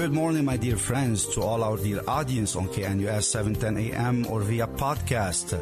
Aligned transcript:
Good 0.00 0.14
morning, 0.14 0.46
my 0.46 0.56
dear 0.56 0.78
friends, 0.78 1.26
to 1.34 1.42
all 1.42 1.62
our 1.62 1.76
dear 1.76 2.00
audience 2.08 2.56
on 2.56 2.68
KNUS 2.68 3.24
710 3.24 3.76
AM 3.92 4.26
or 4.28 4.40
via 4.40 4.66
podcast. 4.66 5.52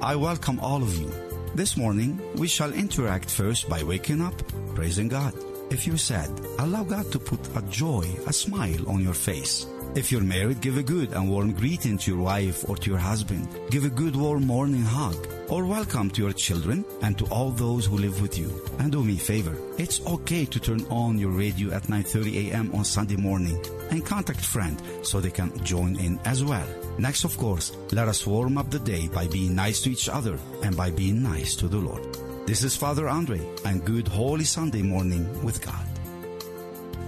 I 0.00 0.16
welcome 0.16 0.58
all 0.60 0.82
of 0.82 0.96
you. 0.96 1.12
This 1.54 1.76
morning, 1.76 2.18
we 2.36 2.48
shall 2.48 2.72
interact 2.72 3.30
first 3.30 3.68
by 3.68 3.82
waking 3.82 4.22
up, 4.22 4.32
praising 4.74 5.08
God. 5.08 5.34
If 5.70 5.86
you're 5.86 5.98
sad, 5.98 6.30
allow 6.58 6.84
God 6.84 7.12
to 7.12 7.18
put 7.18 7.46
a 7.54 7.60
joy, 7.68 8.08
a 8.26 8.32
smile 8.32 8.88
on 8.88 9.04
your 9.04 9.12
face. 9.12 9.66
If 9.94 10.10
you're 10.10 10.22
married, 10.22 10.62
give 10.62 10.78
a 10.78 10.82
good 10.82 11.12
and 11.12 11.28
warm 11.28 11.52
greeting 11.52 11.98
to 11.98 12.10
your 12.10 12.22
wife 12.22 12.66
or 12.66 12.78
to 12.78 12.88
your 12.88 12.98
husband. 12.98 13.46
Give 13.68 13.84
a 13.84 13.90
good 13.90 14.16
warm 14.16 14.46
morning 14.46 14.80
hug 14.80 15.28
or 15.48 15.64
welcome 15.64 16.10
to 16.10 16.22
your 16.22 16.32
children 16.32 16.84
and 17.02 17.18
to 17.18 17.26
all 17.26 17.50
those 17.50 17.86
who 17.86 17.96
live 17.98 18.20
with 18.22 18.38
you. 18.38 18.50
And 18.78 18.90
do 18.90 19.04
me 19.04 19.16
a 19.16 19.18
favor. 19.18 19.56
It's 19.78 20.04
okay 20.06 20.44
to 20.46 20.60
turn 20.60 20.84
on 20.90 21.18
your 21.18 21.30
radio 21.30 21.72
at 21.72 21.84
9:30 21.84 22.50
a.m. 22.50 22.70
on 22.74 22.84
Sunday 22.84 23.16
morning 23.16 23.58
and 23.90 24.04
contact 24.04 24.40
friend 24.40 24.80
so 25.02 25.20
they 25.20 25.30
can 25.30 25.52
join 25.64 25.96
in 25.98 26.18
as 26.24 26.42
well. 26.44 26.68
Next, 26.98 27.24
of 27.24 27.36
course, 27.36 27.76
let 27.92 28.08
us 28.08 28.26
warm 28.26 28.56
up 28.56 28.70
the 28.70 28.78
day 28.78 29.08
by 29.08 29.26
being 29.28 29.54
nice 29.54 29.82
to 29.82 29.90
each 29.90 30.08
other 30.08 30.38
and 30.62 30.76
by 30.76 30.90
being 30.90 31.22
nice 31.22 31.56
to 31.56 31.68
the 31.68 31.78
Lord. 31.78 32.04
This 32.46 32.62
is 32.62 32.76
Father 32.76 33.08
Andre 33.08 33.40
and 33.64 33.84
good 33.84 34.08
Holy 34.08 34.44
Sunday 34.44 34.82
morning 34.82 35.24
with 35.42 35.64
God. 35.64 35.86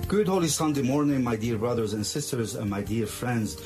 Good 0.09 0.29
Holy 0.29 0.49
Sunday 0.49 0.83
morning, 0.83 1.25
my 1.25 1.37
dear 1.37 1.59
brothers 1.59 1.93
and 1.93 2.07
sisters 2.07 2.55
and 2.55 2.71
my 2.71 2.81
dear 2.81 3.07
friends. 3.07 3.57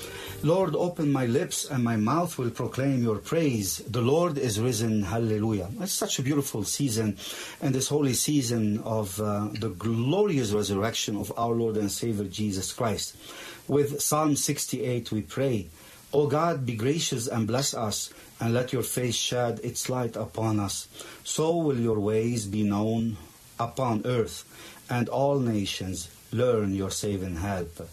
Lord, 0.43 0.75
open 0.75 1.13
my 1.13 1.27
lips 1.27 1.69
and 1.69 1.85
my 1.85 1.97
mouth 1.97 2.39
will 2.39 2.49
proclaim 2.49 3.03
your 3.03 3.19
praise. 3.19 3.77
The 3.87 4.01
Lord 4.01 4.39
is 4.39 4.59
risen. 4.59 5.03
Hallelujah. 5.03 5.69
It's 5.81 5.93
such 5.93 6.19
a 6.19 6.23
beautiful 6.23 6.65
season 6.65 7.19
and 7.61 7.75
this 7.75 7.89
holy 7.89 8.15
season 8.15 8.79
of 8.79 9.21
uh, 9.21 9.49
the 9.53 9.69
glorious 9.69 10.53
resurrection 10.53 11.17
of 11.17 11.31
our 11.37 11.53
Lord 11.53 11.77
and 11.77 11.93
Savior 11.93 12.25
Jesus 12.25 12.73
Christ. 12.73 13.17
With 13.69 14.01
Psalm 14.01 14.35
68 14.35 15.13
we 15.13 15.21
pray, 15.21 15.69
O 16.11 16.27
God, 16.27 16.65
be 16.65 16.75
gracious 16.75 17.27
and 17.27 17.47
bless 17.47 17.75
us 17.75 18.11
and 18.41 18.55
let 18.55 18.73
your 18.73 18.83
face 18.83 19.17
shed 19.17 19.61
its 19.63 19.91
light 19.91 20.17
upon 20.17 20.59
us. 20.59 20.89
So 21.23 21.55
will 21.55 21.79
your 21.79 22.01
ways 22.01 22.47
be 22.47 22.63
known 22.63 23.19
upon 23.59 24.07
earth 24.07 24.45
and 24.89 25.07
all 25.11 25.39
nations 25.39 26.09
learn 26.33 26.75
your 26.75 26.91
saving 26.91 27.37
help. 27.37 27.87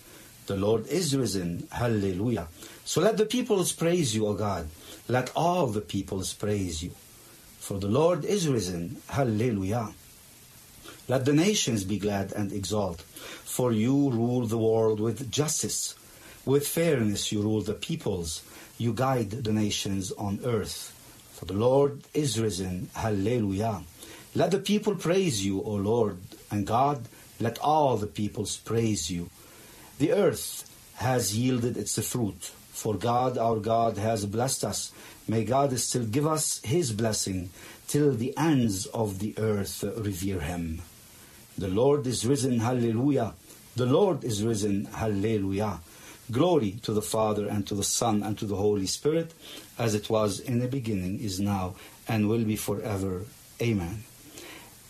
The 0.48 0.56
Lord 0.56 0.88
is 0.88 1.16
risen. 1.16 1.68
Hallelujah. 1.72 2.48
So 2.86 3.02
let 3.02 3.18
the 3.18 3.26
peoples 3.26 3.74
praise 3.74 4.16
you, 4.16 4.28
O 4.28 4.34
God. 4.34 4.68
Let 5.10 5.30
all 5.36 5.68
the 5.68 5.82
peoples 5.82 6.34
praise 6.34 6.82
you. 6.82 6.92
For 7.60 7.80
the 7.80 7.90
Lord 7.90 8.24
is 8.24 8.48
risen. 8.48 9.02
Hallelujah. 9.10 9.90
Let 11.10 11.26
the 11.26 11.34
nations 11.34 11.84
be 11.84 12.00
glad 12.00 12.32
and 12.32 12.54
exult. 12.54 13.02
For 13.02 13.74
you 13.74 14.10
rule 14.10 14.48
the 14.48 14.58
world 14.58 15.02
with 15.02 15.30
justice. 15.30 15.96
With 16.46 16.66
fairness 16.66 17.30
you 17.30 17.42
rule 17.42 17.62
the 17.62 17.74
peoples. 17.74 18.42
You 18.78 18.94
guide 18.94 19.32
the 19.32 19.52
nations 19.52 20.14
on 20.14 20.40
earth. 20.46 20.94
For 21.34 21.44
the 21.44 21.60
Lord 21.60 22.04
is 22.14 22.40
risen. 22.40 22.90
Hallelujah. 22.94 23.82
Let 24.34 24.52
the 24.52 24.60
people 24.60 24.96
praise 24.96 25.46
you, 25.46 25.62
O 25.62 25.72
Lord 25.72 26.20
and 26.50 26.66
God. 26.66 27.08
Let 27.40 27.60
all 27.60 27.98
the 27.98 28.08
peoples 28.08 28.56
praise 28.56 29.12
you. 29.12 29.30
The 30.00 30.12
earth 30.12 30.70
has 30.96 31.36
yielded 31.36 31.76
its 31.76 31.98
fruit, 32.08 32.52
for 32.72 32.96
God 32.96 33.38
our 33.38 33.58
God 33.58 33.98
has 33.98 34.26
blessed 34.26 34.64
us. 34.64 34.92
May 35.28 35.44
God 35.44 35.78
still 35.80 36.06
give 36.06 36.28
us 36.28 36.62
his 36.64 36.94
blessing 36.94 37.50
till 37.88 38.14
the 38.14 38.36
ends 38.38 38.86
of 38.88 39.20
the 39.20 39.34
earth 39.38 39.84
revere 39.84 40.42
him. 40.42 40.82
The 41.58 41.68
Lord 41.68 42.06
is 42.06 42.26
risen, 42.26 42.60
hallelujah. 42.60 43.34
The 43.76 43.88
Lord 43.88 44.24
is 44.24 44.44
risen, 44.44 44.86
hallelujah. 44.86 45.80
Glory 46.32 46.72
to 46.84 46.94
the 46.94 47.02
Father 47.02 47.48
and 47.48 47.66
to 47.68 47.74
the 47.74 47.84
Son 47.84 48.22
and 48.22 48.38
to 48.38 48.46
the 48.46 48.56
Holy 48.56 48.86
Spirit, 48.86 49.34
as 49.80 49.96
it 49.96 50.10
was 50.10 50.40
in 50.40 50.60
the 50.60 50.68
beginning, 50.68 51.20
is 51.20 51.40
now, 51.40 51.76
and 52.08 52.30
will 52.30 52.44
be 52.44 52.56
forever. 52.56 53.24
Amen. 53.62 54.04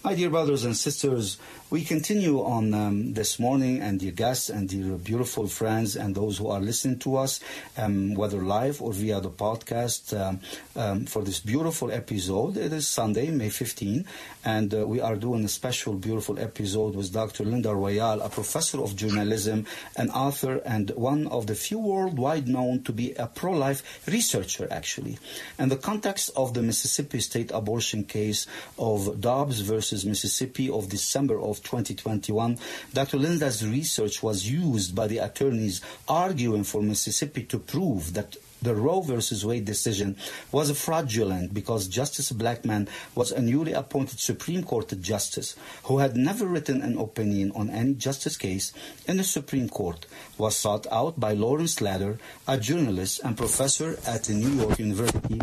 My 0.03 0.13
dear 0.13 0.29
brothers 0.29 0.63
and 0.63 0.77
sisters, 0.77 1.37
we 1.69 1.83
continue 1.83 2.39
on 2.41 2.73
um, 2.73 3.13
this 3.13 3.39
morning, 3.39 3.81
and 3.81 3.99
dear 3.99 4.11
guests 4.11 4.49
and 4.49 4.69
dear 4.69 4.95
beautiful 4.95 5.47
friends, 5.47 5.97
and 5.97 6.15
those 6.15 6.37
who 6.37 6.47
are 6.47 6.61
listening 6.61 6.99
to 6.99 7.17
us, 7.17 7.41
um, 7.77 8.13
whether 8.13 8.37
live 8.37 8.81
or 8.81 8.93
via 8.93 9.19
the 9.19 9.31
podcast, 9.31 10.17
um, 10.17 10.39
um 10.77 11.05
for 11.07 11.23
this 11.23 11.39
beautiful 11.39 11.91
episode. 11.91 12.55
It 12.55 12.71
is 12.71 12.87
Sunday, 12.87 13.31
May 13.31 13.49
15, 13.49 14.05
and 14.45 14.73
uh, 14.73 14.87
we 14.87 15.01
are 15.01 15.17
doing 15.17 15.43
a 15.43 15.49
special, 15.49 15.95
beautiful 15.95 16.39
episode 16.39 16.95
with 16.95 17.11
Dr. 17.11 17.43
Linda 17.43 17.75
Royale, 17.75 18.21
a 18.21 18.29
professor 18.29 18.81
of 18.81 18.95
journalism, 18.95 19.65
an 19.97 20.09
author, 20.11 20.61
and 20.63 20.91
one 20.91 21.27
of 21.27 21.47
the 21.47 21.55
few 21.55 21.79
worldwide 21.79 22.47
known 22.47 22.83
to 22.83 22.93
be 22.93 23.13
a 23.15 23.27
pro 23.27 23.51
life 23.51 24.07
researcher, 24.07 24.67
actually. 24.71 25.17
In 25.59 25.67
the 25.67 25.75
context 25.75 26.29
of 26.37 26.53
the 26.53 26.61
Mississippi 26.61 27.19
state 27.19 27.51
abortion 27.51 28.05
case 28.05 28.47
of 28.77 29.19
Dobbs 29.19 29.59
versus 29.61 29.86
Mississippi 30.05 30.69
of 30.69 30.89
December 30.89 31.39
of 31.39 31.63
2021, 31.63 32.57
Dr. 32.93 33.17
Linda's 33.17 33.65
research 33.65 34.21
was 34.21 34.49
used 34.49 34.95
by 34.95 35.07
the 35.07 35.19
attorneys 35.19 35.81
arguing 36.07 36.63
for 36.63 36.81
Mississippi 36.81 37.43
to 37.43 37.59
prove 37.59 38.13
that 38.13 38.35
the 38.61 38.73
Roe 38.73 39.01
versus 39.01 39.45
Wade 39.45 39.65
decision 39.65 40.15
was 40.51 40.77
fraudulent 40.79 41.53
because 41.53 41.87
Justice 41.87 42.31
Blackmun 42.31 42.87
was 43.15 43.31
a 43.31 43.41
newly 43.41 43.73
appointed 43.73 44.19
Supreme 44.19 44.63
Court 44.63 44.99
justice 44.99 45.55
who 45.83 45.99
had 45.99 46.15
never 46.17 46.45
written 46.45 46.81
an 46.81 46.97
opinion 46.97 47.51
on 47.55 47.69
any 47.69 47.93
justice 47.93 48.37
case 48.37 48.73
in 49.07 49.17
the 49.17 49.23
Supreme 49.23 49.69
Court, 49.69 50.05
was 50.37 50.55
sought 50.55 50.87
out 50.91 51.19
by 51.19 51.33
Lawrence 51.33 51.81
Lader, 51.81 52.17
a 52.47 52.57
journalist 52.57 53.21
and 53.23 53.37
professor 53.37 53.99
at 54.07 54.23
the 54.23 54.33
New 54.33 54.49
York 54.49 54.79
University 54.79 55.39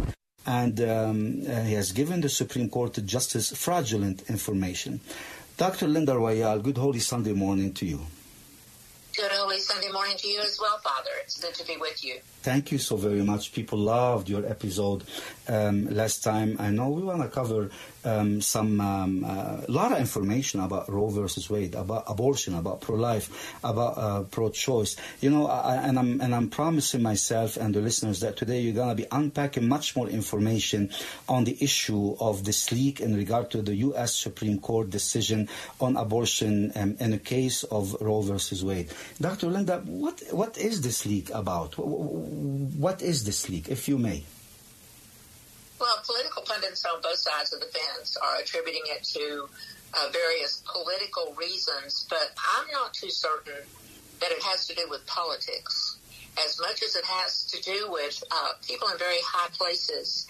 and 0.47 0.81
um, 0.81 1.43
uh, 1.49 1.63
he 1.63 1.75
has 1.75 1.93
given 1.93 2.21
the 2.21 2.29
Supreme 2.29 2.69
Court 2.69 2.99
justice 3.05 3.57
fraudulent 3.57 4.29
information. 4.29 5.01
Dr. 5.57 5.87
Linda 5.87 6.17
Royale, 6.17 6.61
good 6.61 6.79
Holy 6.79 6.99
Sunday 6.99 7.33
morning 7.33 7.73
to 7.75 7.87
you. 7.87 8.01
Good 9.17 9.31
Holy 9.31 9.59
Sunday 9.59 9.93
morning 9.93 10.17
to 10.17 10.29
you 10.29 10.41
as 10.41 10.59
well, 10.61 10.77
Father. 10.79 11.11
It's 11.23 11.39
good 11.39 11.55
to 11.55 11.67
be 11.67 11.77
with 11.77 12.03
you. 12.03 12.17
Thank 12.43 12.73
you 12.73 12.79
so 12.79 12.97
very 12.97 13.23
much. 13.23 13.53
People 13.53 13.79
loved 13.79 14.29
your 14.29 14.45
episode 14.45 15.05
um, 15.47 15.87
last 15.95 16.25
time. 16.25 16.57
I 16.59 16.71
know 16.71 16.91
we 16.91 17.03
want 17.03 17.23
to 17.23 17.29
cover 17.29 17.71
um, 18.05 18.41
some 18.41 18.81
um, 18.81 19.25
uh, 19.25 19.61
lot 19.69 19.93
of 19.93 19.99
information 19.99 20.61
about 20.61 20.91
Roe 20.91 21.09
versus 21.09 21.49
Wade, 21.49 21.75
about 21.75 22.05
abortion, 22.09 22.55
about 22.55 22.81
pro-life, 22.81 23.57
about 23.63 23.97
uh, 23.97 24.23
pro-choice. 24.25 24.97
You 25.21 25.31
know, 25.31 25.47
I, 25.47 25.77
and 25.77 25.99
I'm 25.99 26.21
and 26.21 26.35
I'm 26.35 26.51
promising 26.51 27.03
myself 27.03 27.57
and 27.57 27.75
the 27.75 27.81
listeners 27.81 28.21
that 28.21 28.37
today 28.37 28.61
you're 28.61 28.75
to 28.85 28.95
be 28.95 29.07
unpacking 29.13 29.69
much 29.69 29.97
more 29.97 30.09
information 30.09 30.91
on 31.29 31.45
the 31.45 31.57
issue 31.61 32.17
of 32.19 32.45
this 32.45 32.73
leak 32.73 33.01
in 33.01 33.17
regard 33.17 33.51
to 33.53 33.63
the 33.63 33.77
U.S. 33.77 34.15
Supreme 34.15 34.59
Court 34.59 34.91
decision 34.91 35.49
on 35.81 35.97
abortion 35.97 36.73
um, 36.75 36.97
in 36.99 37.13
the 37.13 37.19
case 37.19 37.63
of 37.65 37.97
Roe 38.01 38.21
versus 38.21 38.65
Wade. 38.65 38.91
Dr. 39.21 39.47
Linda, 39.47 39.79
what 39.85 40.23
what 40.31 40.59
is 40.59 40.83
this 40.83 41.07
leak 41.07 41.31
about? 41.31 41.79
What 41.79 43.03
is 43.03 43.25
this 43.25 43.49
leak, 43.49 43.69
if 43.69 43.89
you 43.89 43.99
may? 43.99 44.25
Well, 45.81 46.03
political 46.07 46.43
pundits 46.43 46.85
on 46.85 47.03
both 47.03 47.19
sides 47.19 47.53
of 47.53 47.61
the 47.61 47.67
fence 47.67 48.17
are 48.17 48.37
attributing 48.41 48.83
it 48.87 49.05
to 49.05 49.49
uh, 49.95 50.09
various 50.13 50.63
political 50.65 51.35
reasons, 51.35 52.07
but 52.09 52.33
I'm 52.39 52.71
not 52.73 52.95
too 52.95 53.11
certain 53.11 53.63
that 54.21 54.31
it 54.31 54.43
has 54.43 54.67
to 54.69 54.75
do 54.75 54.87
with 54.89 55.07
politics 55.07 55.99
as 56.45 56.61
much 56.61 56.83
as 56.83 56.97
it 56.97 57.05
has 57.05 57.45
to 57.47 57.63
do 57.63 57.91
with 57.91 58.23
uh, 58.31 58.53
people 58.67 58.89
in 58.89 58.99
very 58.99 59.21
high 59.25 59.49
places 59.53 60.27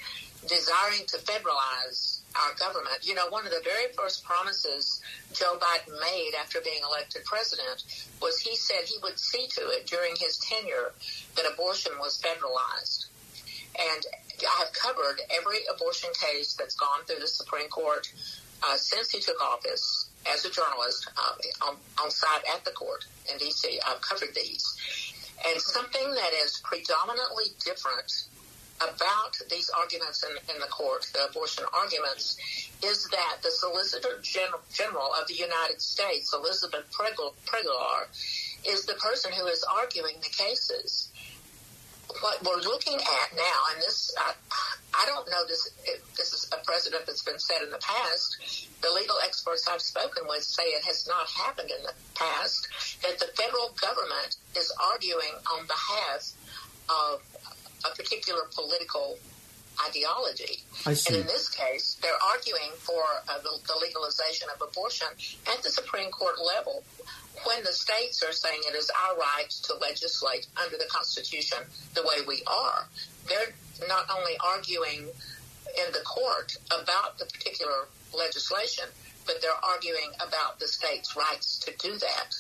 desiring 0.47 1.07
to 1.07 1.17
federalize 1.19 2.19
our 2.37 2.55
government. 2.59 2.99
You 3.03 3.15
know, 3.15 3.29
one 3.29 3.47
of 3.47 3.53
the 3.53 3.63
very 3.65 3.93
first 3.97 4.25
promises 4.25 5.01
Joe 5.33 5.59
Biden 5.59 5.99
made 6.01 6.33
after 6.39 6.61
being 6.61 6.81
elected 6.87 7.25
president 7.25 7.85
was 8.21 8.41
he 8.41 8.57
said 8.57 8.85
he 8.87 8.99
would 9.03 9.19
see 9.19 9.47
to 9.55 9.63
it 9.71 9.87
during 9.87 10.15
his 10.17 10.39
tenure 10.39 10.93
that 11.37 11.45
abortion 11.53 11.93
was 11.99 12.21
federalized. 12.21 13.07
And 13.79 14.03
I 14.43 14.65
have 14.65 14.73
covered 14.73 15.21
every 15.31 15.59
abortion 15.73 16.11
case 16.21 16.55
that's 16.55 16.77
gone 16.77 17.05
through 17.07 17.21
the 17.21 17.29
Supreme 17.29 17.69
Court 17.69 18.11
uh, 18.63 18.77
since 18.77 19.11
he 19.11 19.21
took 19.21 19.41
office 19.41 20.09
as 20.33 20.45
a 20.45 20.51
journalist 20.51 21.09
uh, 21.17 21.67
on, 21.69 21.77
on 22.03 22.11
site 22.11 22.45
at 22.55 22.65
the 22.65 22.71
court 22.71 23.05
in 23.31 23.39
D.C. 23.39 23.81
I've 23.87 24.01
covered 24.01 24.35
these. 24.35 24.65
And 25.47 25.61
something 25.61 26.15
that 26.15 26.31
is 26.45 26.61
predominantly 26.65 27.45
different 27.65 28.11
about 28.85 29.37
these 29.51 29.71
arguments 29.71 30.25
in, 30.25 30.55
in 30.55 30.61
the 30.61 30.67
court, 30.67 31.07
the 31.13 31.27
abortion 31.31 31.65
arguments, 31.73 32.37
is 32.85 33.09
that 33.09 33.37
the 33.43 33.51
Solicitor 33.51 34.21
General, 34.23 34.61
General 34.73 35.11
of 35.21 35.27
the 35.29 35.35
United 35.35 35.81
States, 35.81 36.33
Elizabeth 36.35 36.85
Prelogar, 36.93 38.07
is 38.67 38.85
the 38.87 38.95
person 38.95 39.33
who 39.33 39.47
is 39.47 39.65
arguing 39.65 40.17
the 40.23 40.31
cases. 40.31 41.09
What 42.21 42.43
we're 42.45 42.63
looking 42.63 42.95
at 42.95 43.37
now, 43.37 43.59
and 43.73 43.83
this, 43.83 44.15
I, 44.19 44.35
I 44.95 45.07
don't 45.07 45.29
know 45.29 45.45
this, 45.49 45.71
this 46.17 46.33
is 46.33 46.49
a 46.53 46.65
precedent 46.65 47.07
that's 47.07 47.23
been 47.23 47.39
set 47.39 47.63
in 47.63 47.71
the 47.71 47.79
past. 47.79 48.69
The 48.83 48.91
legal 48.95 49.17
experts 49.25 49.67
I've 49.69 49.81
spoken 49.81 50.25
with 50.29 50.43
say 50.43 50.63
it 50.63 50.85
has 50.85 51.09
not 51.09 51.29
happened 51.29 51.71
in 51.77 51.83
the 51.83 51.93
past, 52.15 52.69
that 53.03 53.19
the 53.19 53.27
federal 53.35 53.75
government 53.81 54.37
is 54.57 54.73
arguing 54.93 55.35
on 55.59 55.67
behalf 55.67 56.33
of 56.89 57.23
a 57.85 57.95
particular 57.95 58.43
political 58.55 59.19
ideology. 59.89 60.63
And 60.87 60.97
in 61.11 61.27
this 61.27 61.49
case, 61.49 61.99
they're 62.01 62.23
arguing 62.33 62.71
for 62.79 63.03
uh, 63.29 63.39
the, 63.39 63.59
the, 63.67 63.75
legalization 63.81 64.49
of 64.55 64.63
abortion 64.63 65.09
at 65.49 65.63
the 65.63 65.71
Supreme 65.71 66.11
Court 66.11 66.37
level 66.39 66.85
when 67.45 67.63
the 67.65 67.73
states 67.73 68.23
are 68.23 68.33
saying 68.33 68.61
it 68.69 68.77
is 68.77 68.91
our 68.91 69.17
right 69.17 69.51
to 69.65 69.75
legislate 69.75 70.47
under 70.63 70.77
the 70.77 70.87
Constitution 70.89 71.59
the 71.95 72.03
way 72.03 72.25
we 72.27 72.43
are. 72.47 72.87
They're 73.29 73.55
not 73.89 74.07
only 74.17 74.35
arguing 74.45 75.09
in 75.77 75.93
the 75.93 76.01
court 76.05 76.57
about 76.71 77.19
the 77.19 77.27
particular 77.27 77.89
legislation, 78.17 78.85
but 79.27 79.41
they're 79.41 79.51
arguing 79.63 80.13
about 80.27 80.61
the 80.61 80.69
state's 80.69 81.17
rights 81.17 81.59
to 81.61 81.73
do 81.79 81.99
that. 81.99 82.35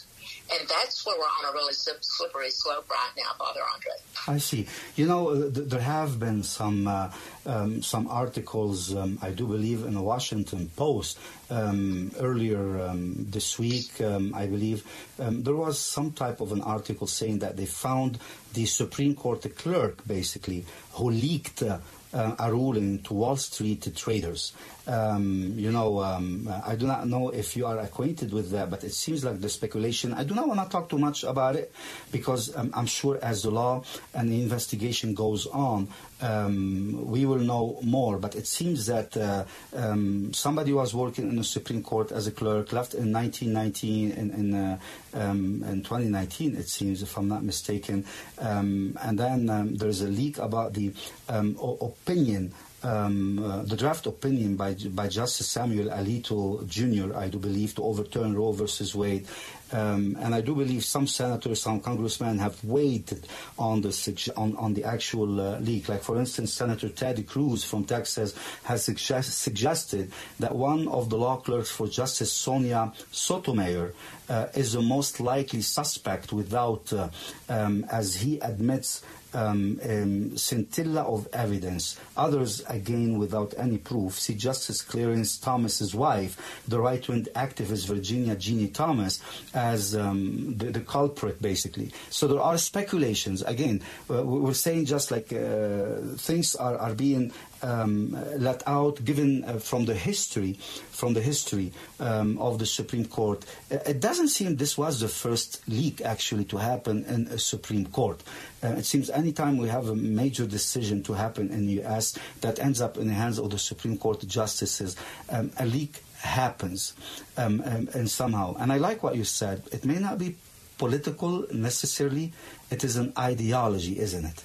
And 0.53 0.69
that's 0.69 1.05
where 1.07 1.17
we're 1.19 1.25
on 1.25 1.51
a 1.51 1.53
really 1.53 1.73
slippery 1.73 2.51
slope 2.51 2.89
right 2.91 3.13
now, 3.17 3.33
Father 3.39 3.61
Andre. 3.73 3.93
I 4.29 4.39
see. 4.39 4.67
You 4.97 5.07
know, 5.07 5.29
uh, 5.31 5.51
th- 5.51 5.69
there 5.69 5.81
have 5.81 6.19
been 6.19 6.43
some 6.43 6.87
uh, 6.87 7.11
um, 7.47 7.83
some 7.83 8.09
articles, 8.09 8.95
um, 8.95 9.19
I 9.23 9.31
do 9.31 9.47
believe, 9.47 9.85
in 9.85 9.95
the 9.95 10.03
Washington 10.03 10.71
Post 10.77 11.19
um, 11.51 12.13
earlier 12.19 12.81
um, 12.81 13.27
this 13.31 13.59
week. 13.59 14.01
Um, 14.01 14.35
I 14.35 14.47
believe 14.47 14.85
um, 15.19 15.43
there 15.43 15.57
was 15.57 15.79
some 15.79 16.13
type 16.13 16.41
of 16.41 16.53
an 16.53 16.63
article 16.63 17.07
saying 17.07 17.41
that 17.41 17.57
they 17.57 17.67
found 17.67 18.19
the 18.53 18.67
Supreme 18.67 19.15
Court 19.15 19.45
clerk, 19.57 20.07
basically, 20.07 20.65
who 20.93 21.11
leaked. 21.11 21.63
Uh, 21.63 21.79
uh, 22.15 22.37
a 22.39 22.53
ruling 22.53 23.03
to 23.03 23.13
Wall 23.13 23.37
Street 23.37 23.85
traders. 23.97 24.53
Um, 24.87 25.55
you 25.57 25.73
know, 25.73 26.01
um, 26.01 26.49
I 26.65 26.77
do 26.77 26.87
not 26.87 27.07
know 27.09 27.31
if 27.31 27.57
you 27.57 27.67
are 27.67 27.79
acquainted 27.79 28.33
with 28.33 28.51
that, 28.51 28.69
but 28.69 28.85
it 28.85 28.93
seems 28.93 29.25
like 29.25 29.41
the 29.41 29.49
speculation. 29.49 30.13
I 30.13 30.25
do 30.25 30.35
not 30.35 30.47
want 30.47 30.61
to 30.63 30.69
talk 30.69 30.91
too 30.91 30.99
much 30.99 31.25
about 31.25 31.57
it 31.57 31.73
because 32.13 32.55
um, 32.55 32.71
I'm 32.75 32.87
sure 32.87 33.19
as 33.23 33.43
the 33.43 33.51
law 33.51 33.83
and 34.13 34.31
the 34.31 34.43
investigation 34.43 35.15
goes 35.15 35.47
on, 35.47 35.89
um, 36.21 37.07
we 37.07 37.25
will 37.25 37.39
know 37.39 37.79
more. 37.83 38.19
But 38.19 38.35
it 38.35 38.47
seems 38.47 38.87
that 38.87 39.17
uh, 39.17 39.45
um, 39.75 40.35
somebody 40.35 40.73
was 40.73 40.95
working 40.95 41.31
in 41.31 41.37
the 41.37 41.45
Supreme 41.45 41.83
Court 41.83 42.13
as 42.13 42.27
a 42.27 42.33
clerk, 42.33 42.73
left 42.73 42.93
in 42.93 43.13
1919 43.13 44.11
in, 44.13 44.31
in, 44.31 44.55
uh, 44.55 44.79
um, 45.15 45.65
in 45.65 45.83
2019, 45.83 46.57
it 46.57 46.69
seems, 46.69 47.03
if 47.03 47.17
I'm 47.17 47.29
not 47.29 47.43
mistaken. 47.43 48.05
And 48.39 49.19
then 49.19 49.49
um, 49.49 49.77
there's 49.77 50.03
a 50.03 50.09
leak 50.09 50.39
about 50.39 50.75
the 50.75 50.93
opinion 51.29 52.53
um, 52.85 53.39
uh, 53.39 53.63
the 53.63 53.77
draft 53.77 54.07
opinion 54.07 54.57
by 54.57 54.75
by 54.75 55.09
Justice 55.09 55.49
Samuel 55.49 55.89
Alito 55.89 56.67
Jr. 56.69 57.17
I 57.17 57.29
do 57.29 57.39
believe 57.39 57.75
to 57.77 57.83
overturn 57.83 58.37
Roe 58.37 58.53
versus 58.53 58.95
Wade, 58.95 59.27
um, 59.73 60.17
and 60.21 60.35
I 60.35 60.41
do 60.41 60.55
believe 60.55 60.85
some 60.85 61.07
senators, 61.07 61.63
some 61.63 61.81
congressmen 61.81 62.39
have 62.39 62.63
waited 62.63 63.27
on 63.59 63.81
the 63.81 64.33
on, 64.37 64.57
on 64.57 64.75
the 64.75 64.85
actual 64.85 65.41
uh, 65.41 65.59
leak. 65.61 65.89
Like 65.89 66.03
for 66.03 66.19
instance, 66.19 66.53
Senator 66.53 66.89
Ted 66.89 67.27
Cruz 67.27 67.65
from 67.65 67.85
Texas 67.85 68.35
has 68.65 68.85
suggest, 68.85 69.39
suggested 69.39 70.13
that 70.39 70.55
one 70.55 70.87
of 70.89 71.11
the 71.11 71.17
law 71.17 71.37
clerks 71.39 71.71
for 71.71 71.89
Justice 71.89 72.33
Sonia 72.33 72.93
Sotomayor 73.11 73.95
uh, 74.29 74.47
is 74.55 74.73
the 74.73 74.83
most 74.83 75.21
likely 75.21 75.61
suspect, 75.61 76.33
without, 76.33 76.93
uh, 76.93 77.09
um, 77.49 77.85
as 77.91 78.17
he 78.17 78.39
admits, 78.41 79.03
um, 79.35 79.81
um, 79.89 80.37
scintilla 80.37 81.03
of 81.03 81.29
evidence. 81.33 81.99
Others, 82.17 82.65
again, 82.69 83.19
without 83.19 83.55
any 83.59 83.79
proof. 83.79 84.19
See 84.19 84.35
Justice 84.35 84.83
Clarence 84.83 85.39
Thomas's 85.39 85.95
wife, 85.95 86.63
the 86.69 86.81
right-wing 86.81 87.27
activist 87.35 87.87
Virginia 87.87 88.37
Ginny 88.37 88.69
Thomas, 88.69 89.21
as 89.53 89.95
um, 89.95 90.55
the, 90.57 90.67
the, 90.67 90.81
culprit, 90.81 91.41
basically. 91.43 91.91
So 92.11 92.29
there 92.29 92.41
are 92.41 92.59
speculations. 92.59 93.43
Again, 93.43 93.83
uh, 94.11 94.23
we're 94.23 94.55
saying 94.55 94.87
just 94.87 95.11
like 95.11 95.33
uh, 95.33 95.97
things 96.17 96.55
are, 96.55 96.77
are 96.79 96.95
being 96.95 97.33
um, 97.65 98.17
let 98.37 98.63
out, 98.69 99.05
given 99.05 99.45
uh, 99.45 99.55
from 99.59 99.87
the 99.87 99.95
history, 99.95 100.53
from 100.91 101.15
the 101.15 101.21
history 101.21 101.73
um, 101.99 102.39
of 102.39 102.59
the 102.59 102.67
Supreme 102.67 103.07
Court. 103.07 103.45
Uh, 103.71 103.79
it 103.87 104.01
doesn't 104.01 104.29
seem 104.29 104.57
this 104.57 104.77
was 104.77 105.01
the 105.01 105.09
first 105.09 105.67
leak 105.67 106.03
actually 106.03 106.45
to 106.45 106.59
happen 106.59 107.05
in 107.07 107.27
a 107.29 107.39
Supreme 107.39 107.87
Court. 107.87 108.23
Uh, 108.63 108.69
it 108.69 108.85
seems 108.85 109.11
anytime 109.11 109.57
we 109.57 109.69
have 109.69 109.89
a 109.89 109.97
major 109.97 110.47
decision 110.47 111.03
to 111.05 111.15
happen 111.15 111.51
in 111.51 111.67
the 111.67 111.73
U.S. 111.85 112.19
that 112.43 112.59
ends 112.59 112.81
up 112.81 112.99
in 112.99 113.09
the 113.09 113.15
hands 113.15 113.39
of 113.39 113.51
the 113.51 113.59
Supreme 113.59 113.97
Court 113.97 114.21
justices, 114.27 114.97
um, 115.31 115.51
a 115.59 115.65
leak 115.65 116.03
happens 116.19 116.95
um, 117.37 117.63
um, 117.65 117.89
and 117.95 118.11
somehow. 118.11 118.57
And 118.59 118.73
I 118.73 118.79
like 118.79 119.03
what 119.03 119.17
you 119.17 119.25
said. 119.25 119.63
It 119.73 119.85
may 119.85 119.99
not 119.99 120.19
be 120.19 120.37
political 120.79 121.47
necessarily. 121.53 122.33
It 122.71 122.85
is 122.85 122.97
an 122.97 123.13
ideology, 123.19 123.99
isn't 123.99 124.25
it? 124.25 124.45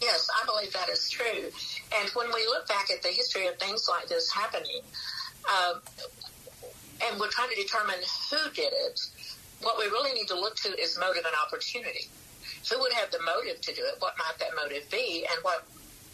Yes, 0.00 0.28
I 0.30 0.46
believe 0.46 0.72
that 0.72 0.88
is 0.88 1.10
true. 1.10 1.50
And 1.96 2.08
when 2.10 2.28
we 2.28 2.44
look 2.46 2.68
back 2.68 2.90
at 2.90 3.02
the 3.02 3.08
history 3.08 3.46
of 3.46 3.56
things 3.56 3.88
like 3.88 4.08
this 4.08 4.30
happening, 4.30 4.82
uh, 5.48 5.74
and 7.06 7.20
we're 7.20 7.30
trying 7.30 7.50
to 7.50 7.56
determine 7.56 7.96
who 8.30 8.50
did 8.50 8.72
it, 8.72 9.00
what 9.62 9.78
we 9.78 9.84
really 9.86 10.12
need 10.12 10.28
to 10.28 10.34
look 10.38 10.56
to 10.56 10.68
is 10.80 10.98
motive 10.98 11.24
and 11.24 11.34
opportunity. 11.46 12.08
Who 12.70 12.80
would 12.80 12.92
have 12.92 13.10
the 13.10 13.20
motive 13.22 13.60
to 13.62 13.74
do 13.74 13.82
it? 13.82 13.96
What 14.00 14.14
might 14.18 14.38
that 14.38 14.50
motive 14.54 14.90
be? 14.90 15.26
And 15.30 15.42
what 15.42 15.64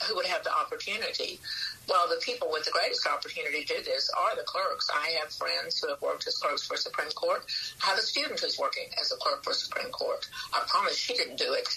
who 0.06 0.16
would 0.16 0.26
have 0.26 0.44
the 0.44 0.52
opportunity? 0.52 1.40
Well, 1.88 2.08
the 2.08 2.20
people 2.22 2.48
with 2.50 2.64
the 2.64 2.70
greatest 2.70 3.06
opportunity 3.06 3.64
to 3.64 3.74
do 3.74 3.82
this 3.84 4.10
are 4.18 4.36
the 4.36 4.42
clerks. 4.42 4.88
I 4.92 5.16
have 5.20 5.32
friends 5.32 5.80
who 5.80 5.88
have 5.88 6.00
worked 6.00 6.26
as 6.26 6.36
clerks 6.36 6.66
for 6.66 6.76
Supreme 6.76 7.10
Court. 7.10 7.44
I 7.82 7.86
have 7.90 7.98
a 7.98 8.02
student 8.02 8.40
who's 8.40 8.58
working 8.58 8.84
as 9.00 9.12
a 9.12 9.16
clerk 9.16 9.44
for 9.44 9.52
Supreme 9.52 9.90
Court. 9.90 10.26
I 10.52 10.62
promise 10.66 10.96
she 10.96 11.14
didn't 11.14 11.38
do 11.38 11.52
it. 11.52 11.68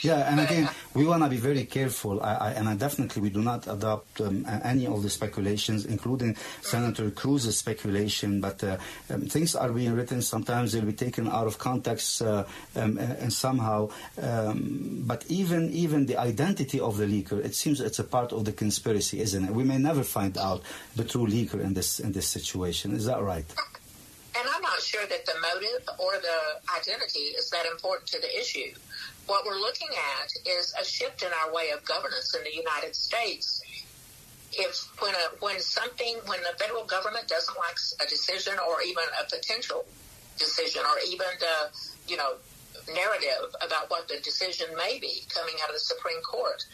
yeah, 0.00 0.30
and 0.30 0.40
again, 0.40 0.68
we 0.94 1.06
want 1.06 1.22
to 1.22 1.28
be 1.28 1.36
very 1.36 1.64
careful, 1.64 2.20
I, 2.20 2.34
I, 2.34 2.50
and 2.52 2.68
I 2.68 2.74
definitely 2.74 3.22
we 3.22 3.30
do 3.30 3.42
not 3.42 3.66
adopt 3.68 4.20
um, 4.20 4.46
any 4.64 4.86
of 4.86 5.02
the 5.02 5.10
speculations, 5.10 5.86
including 5.86 6.36
Senator 6.62 7.10
Cruz's 7.10 7.58
speculation. 7.58 8.40
But 8.40 8.62
uh, 8.64 8.78
um, 9.10 9.22
things 9.22 9.54
are 9.54 9.70
being 9.70 9.94
written. 9.94 10.22
Sometimes 10.22 10.72
they'll 10.72 10.84
be 10.84 10.92
taken 10.92 11.28
out 11.28 11.46
of 11.46 11.58
context, 11.58 12.22
uh, 12.22 12.44
um, 12.74 12.98
and 12.98 13.32
somehow. 13.32 13.90
Um, 14.20 15.04
but 15.06 15.24
even 15.28 15.70
even 15.72 16.06
the 16.06 16.16
identity 16.16 16.80
of 16.80 16.96
the 16.96 17.06
leaker, 17.06 17.44
it 17.44 17.54
seems 17.54 17.80
it's 17.80 17.98
a 17.98 18.04
part 18.04 18.32
of 18.32 18.44
the 18.44 18.52
conspiracy 18.52 19.11
isn't 19.20 19.44
it? 19.44 19.50
We 19.50 19.64
may 19.64 19.78
never 19.78 20.02
find 20.02 20.36
out 20.38 20.62
the 20.96 21.04
true 21.04 21.26
leaker 21.26 21.60
in 21.60 21.74
this 21.74 22.00
in 22.00 22.12
this 22.12 22.28
situation. 22.28 22.94
Is 22.94 23.06
that 23.06 23.22
right? 23.22 23.46
And 24.34 24.48
I'm 24.48 24.62
not 24.62 24.80
sure 24.80 25.04
that 25.06 25.26
the 25.26 25.34
motive 25.40 25.88
or 25.98 26.12
the 26.16 26.40
identity 26.80 27.36
is 27.36 27.50
that 27.50 27.66
important 27.66 28.08
to 28.08 28.20
the 28.20 28.40
issue. 28.40 28.72
What 29.26 29.44
we're 29.44 29.60
looking 29.60 29.88
at 29.88 30.28
is 30.48 30.74
a 30.80 30.84
shift 30.84 31.22
in 31.22 31.28
our 31.44 31.52
way 31.52 31.70
of 31.70 31.84
governance 31.84 32.34
in 32.34 32.42
the 32.42 32.54
United 32.54 32.96
States. 32.96 33.62
If 34.52 34.88
when 35.00 35.14
a, 35.14 35.36
when 35.40 35.60
something 35.60 36.16
when 36.26 36.40
the 36.40 36.56
federal 36.58 36.84
government 36.84 37.28
doesn't 37.28 37.56
like 37.56 37.76
a 38.04 38.08
decision 38.08 38.54
or 38.68 38.82
even 38.82 39.04
a 39.20 39.24
potential 39.24 39.84
decision 40.38 40.82
or 40.82 40.98
even 41.10 41.26
the 41.38 41.70
you 42.08 42.16
know 42.16 42.34
narrative 42.88 43.54
about 43.64 43.90
what 43.90 44.08
the 44.08 44.18
decision 44.20 44.66
may 44.76 44.98
be 44.98 45.22
coming 45.28 45.54
out 45.62 45.68
of 45.68 45.74
the 45.74 45.80
Supreme 45.80 46.20
Court, 46.22 46.64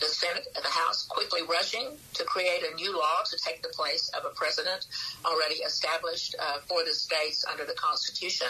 the 0.00 0.06
Senate 0.06 0.46
and 0.54 0.64
the 0.64 0.70
House 0.70 1.06
quickly 1.06 1.42
rushing 1.48 1.96
to 2.14 2.24
create 2.24 2.62
a 2.70 2.74
new 2.74 2.96
law 2.96 3.22
to 3.30 3.38
take 3.38 3.62
the 3.62 3.68
place 3.68 4.10
of 4.10 4.24
a 4.24 4.34
precedent 4.34 4.86
already 5.24 5.56
established 5.56 6.34
uh, 6.38 6.58
for 6.66 6.84
the 6.84 6.92
states 6.92 7.44
under 7.50 7.64
the 7.64 7.74
Constitution. 7.74 8.48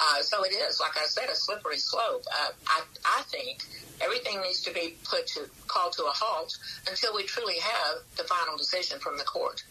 Uh, 0.00 0.22
so 0.22 0.44
it 0.44 0.52
is, 0.52 0.80
like 0.80 0.96
I 0.96 1.06
said, 1.06 1.28
a 1.28 1.34
slippery 1.34 1.78
slope. 1.78 2.24
Uh, 2.30 2.50
I, 2.68 2.82
I 3.04 3.22
think 3.22 3.64
everything 4.00 4.40
needs 4.42 4.62
to 4.62 4.72
be 4.72 4.96
put 5.04 5.26
to 5.28 5.50
called 5.66 5.92
to 5.94 6.04
a 6.04 6.12
halt 6.14 6.56
until 6.88 7.14
we 7.14 7.24
truly 7.24 7.58
have 7.58 7.96
the 8.16 8.24
final 8.24 8.56
decision 8.56 9.00
from 9.00 9.18
the 9.18 9.24
court. 9.24 9.64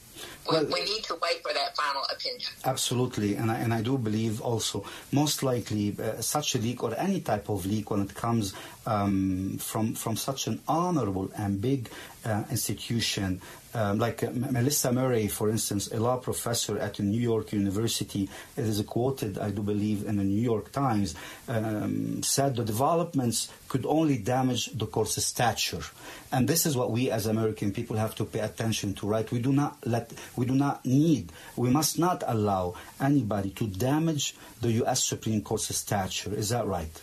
We, 0.51 0.57
we 0.65 0.83
need 0.85 1.03
to 1.05 1.17
wait 1.21 1.41
for 1.43 1.53
that 1.53 1.75
final 1.75 2.03
opinion. 2.11 2.49
Absolutely, 2.65 3.35
and 3.35 3.51
I, 3.51 3.57
and 3.59 3.73
I 3.73 3.81
do 3.81 3.97
believe 3.97 4.41
also 4.41 4.85
most 5.11 5.43
likely 5.43 5.95
uh, 5.99 6.21
such 6.21 6.55
a 6.55 6.57
leak 6.59 6.83
or 6.83 6.95
any 6.97 7.21
type 7.21 7.49
of 7.49 7.65
leak 7.65 7.91
when 7.91 8.01
it 8.01 8.13
comes 8.13 8.53
um, 8.85 9.57
from 9.59 9.93
from 9.95 10.15
such 10.15 10.47
an 10.47 10.61
honorable 10.67 11.29
and 11.37 11.59
big 11.61 11.89
uh, 12.25 12.43
institution 12.49 13.41
um, 13.77 13.99
like 13.99 14.23
uh, 14.23 14.31
Melissa 14.33 14.91
Murray, 14.91 15.27
for 15.27 15.49
instance, 15.49 15.91
a 15.91 15.99
law 15.99 16.17
professor 16.17 16.79
at 16.79 16.99
New 16.99 17.19
York 17.19 17.53
University, 17.53 18.27
it 18.55 18.65
is 18.65 18.81
quoted, 18.81 19.37
I 19.37 19.51
do 19.51 19.61
believe, 19.61 20.07
in 20.07 20.17
the 20.17 20.23
New 20.23 20.41
York 20.41 20.71
Times, 20.71 21.13
um, 21.47 22.23
said 22.23 22.55
the 22.55 22.63
developments 22.63 23.51
could 23.67 23.85
only 23.85 24.17
damage 24.17 24.71
the 24.73 24.87
court's 24.87 25.23
stature. 25.23 25.83
And 26.31 26.47
this 26.47 26.65
is 26.65 26.75
what 26.75 26.91
we 26.91 27.11
as 27.11 27.27
American 27.27 27.71
people 27.71 27.97
have 27.97 28.15
to 28.15 28.25
pay 28.25 28.39
attention 28.39 28.95
to, 28.95 29.07
right? 29.07 29.29
We 29.29 29.39
do 29.39 29.51
not 29.51 29.77
let, 29.85 30.06
we 30.35 30.45
do 30.45 30.55
not 30.55 30.85
need, 30.85 31.31
we 31.55 31.69
must 31.69 31.99
not 31.99 32.23
allow 32.25 32.75
anybody 32.99 33.49
to 33.51 33.67
damage 33.67 34.35
the 34.61 34.71
U.S. 34.83 35.03
Supreme 35.03 35.41
Court's 35.41 35.75
stature. 35.75 36.33
Is 36.33 36.49
that 36.49 36.65
right? 36.65 37.01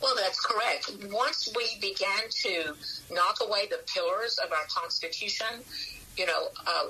Well, 0.00 0.14
that's 0.16 0.40
correct. 0.40 0.92
Once 1.12 1.52
we 1.56 1.66
began 1.80 2.28
to 2.42 2.74
knock 3.10 3.38
away 3.40 3.66
the 3.70 3.80
pillars 3.92 4.38
of 4.38 4.52
our 4.52 4.66
Constitution, 4.68 5.46
you 6.16 6.26
know, 6.26 6.48
uh, 6.66 6.84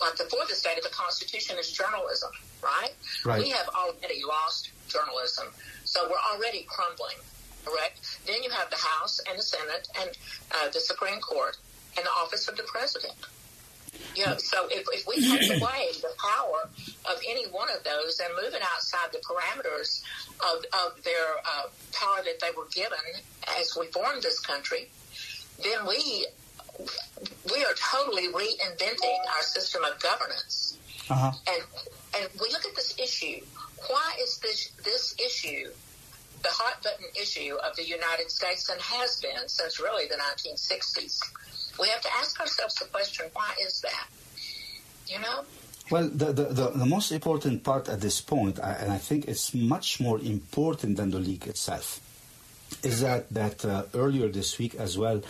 like 0.00 0.16
the 0.16 0.24
fourth 0.24 0.50
estate 0.50 0.78
of 0.78 0.84
the 0.84 0.90
Constitution 0.90 1.56
is 1.58 1.70
journalism, 1.72 2.30
right? 2.62 2.90
right? 3.24 3.42
We 3.42 3.50
have 3.50 3.68
already 3.68 4.22
lost 4.26 4.70
journalism, 4.88 5.48
so 5.84 6.08
we're 6.08 6.34
already 6.34 6.66
crumbling, 6.68 7.16
correct? 7.64 8.18
Then 8.26 8.42
you 8.42 8.50
have 8.50 8.70
the 8.70 8.76
House 8.76 9.20
and 9.28 9.38
the 9.38 9.42
Senate 9.42 9.88
and 10.00 10.10
uh, 10.52 10.68
the 10.70 10.80
Supreme 10.80 11.20
Court 11.20 11.56
and 11.96 12.06
the 12.06 12.10
office 12.10 12.48
of 12.48 12.56
the 12.56 12.62
President. 12.64 13.14
You 14.14 14.26
know, 14.26 14.36
so 14.38 14.66
if, 14.70 14.86
if 14.92 15.06
we 15.06 15.14
take 15.16 15.50
away 15.62 15.88
the 16.00 16.12
power 16.18 16.68
of 17.10 17.20
any 17.28 17.46
one 17.48 17.68
of 17.70 17.84
those 17.84 18.20
and 18.20 18.34
move 18.34 18.54
it 18.54 18.62
outside 18.62 19.12
the 19.12 19.18
parameters 19.18 20.02
of, 20.40 20.64
of 20.86 21.02
their 21.04 21.36
uh, 21.44 21.68
power 21.92 22.22
that 22.24 22.40
they 22.40 22.50
were 22.56 22.66
given 22.72 22.98
as 23.60 23.76
we 23.78 23.86
formed 23.86 24.22
this 24.22 24.40
country, 24.40 24.88
then 25.62 25.86
we 25.86 26.26
we 27.50 27.64
are 27.64 27.74
totally 27.74 28.28
reinventing 28.28 29.18
our 29.34 29.42
system 29.42 29.82
of 29.84 30.00
governance. 30.00 30.76
Uh-huh. 31.10 31.32
And 31.48 31.62
and 32.16 32.28
we 32.40 32.48
look 32.50 32.64
at 32.64 32.74
this 32.76 32.94
issue. 32.98 33.44
Why 33.88 34.14
is 34.20 34.38
this 34.38 34.70
this 34.84 35.14
issue 35.18 35.70
the 36.42 36.48
hot 36.50 36.82
button 36.82 37.06
issue 37.20 37.56
of 37.56 37.74
the 37.76 37.84
United 37.84 38.30
States 38.30 38.68
and 38.68 38.80
has 38.80 39.20
been 39.20 39.48
since 39.48 39.80
really 39.80 40.06
the 40.06 40.14
1960s? 40.14 41.20
We 41.80 41.88
have 41.88 42.00
to 42.02 42.12
ask 42.18 42.40
ourselves 42.40 42.74
the 42.76 42.86
question: 42.86 43.26
Why 43.32 43.54
is 43.60 43.80
that? 43.82 44.08
You 45.06 45.20
know. 45.20 45.44
Well, 45.90 46.08
the, 46.08 46.32
the, 46.32 46.44
the, 46.44 46.70
the, 46.70 46.84
most 46.84 47.12
important 47.12 47.64
part 47.64 47.88
at 47.88 48.02
this 48.02 48.20
point, 48.20 48.58
and 48.58 48.92
I 48.92 48.98
think 48.98 49.26
it's 49.26 49.54
much 49.54 50.00
more 50.00 50.20
important 50.20 50.98
than 50.98 51.10
the 51.10 51.18
leak 51.18 51.46
itself, 51.46 52.00
is 52.82 53.00
that, 53.00 53.30
that 53.30 53.64
uh, 53.64 53.84
earlier 53.94 54.28
this 54.28 54.58
week 54.58 54.74
as 54.74 54.98
well, 54.98 55.22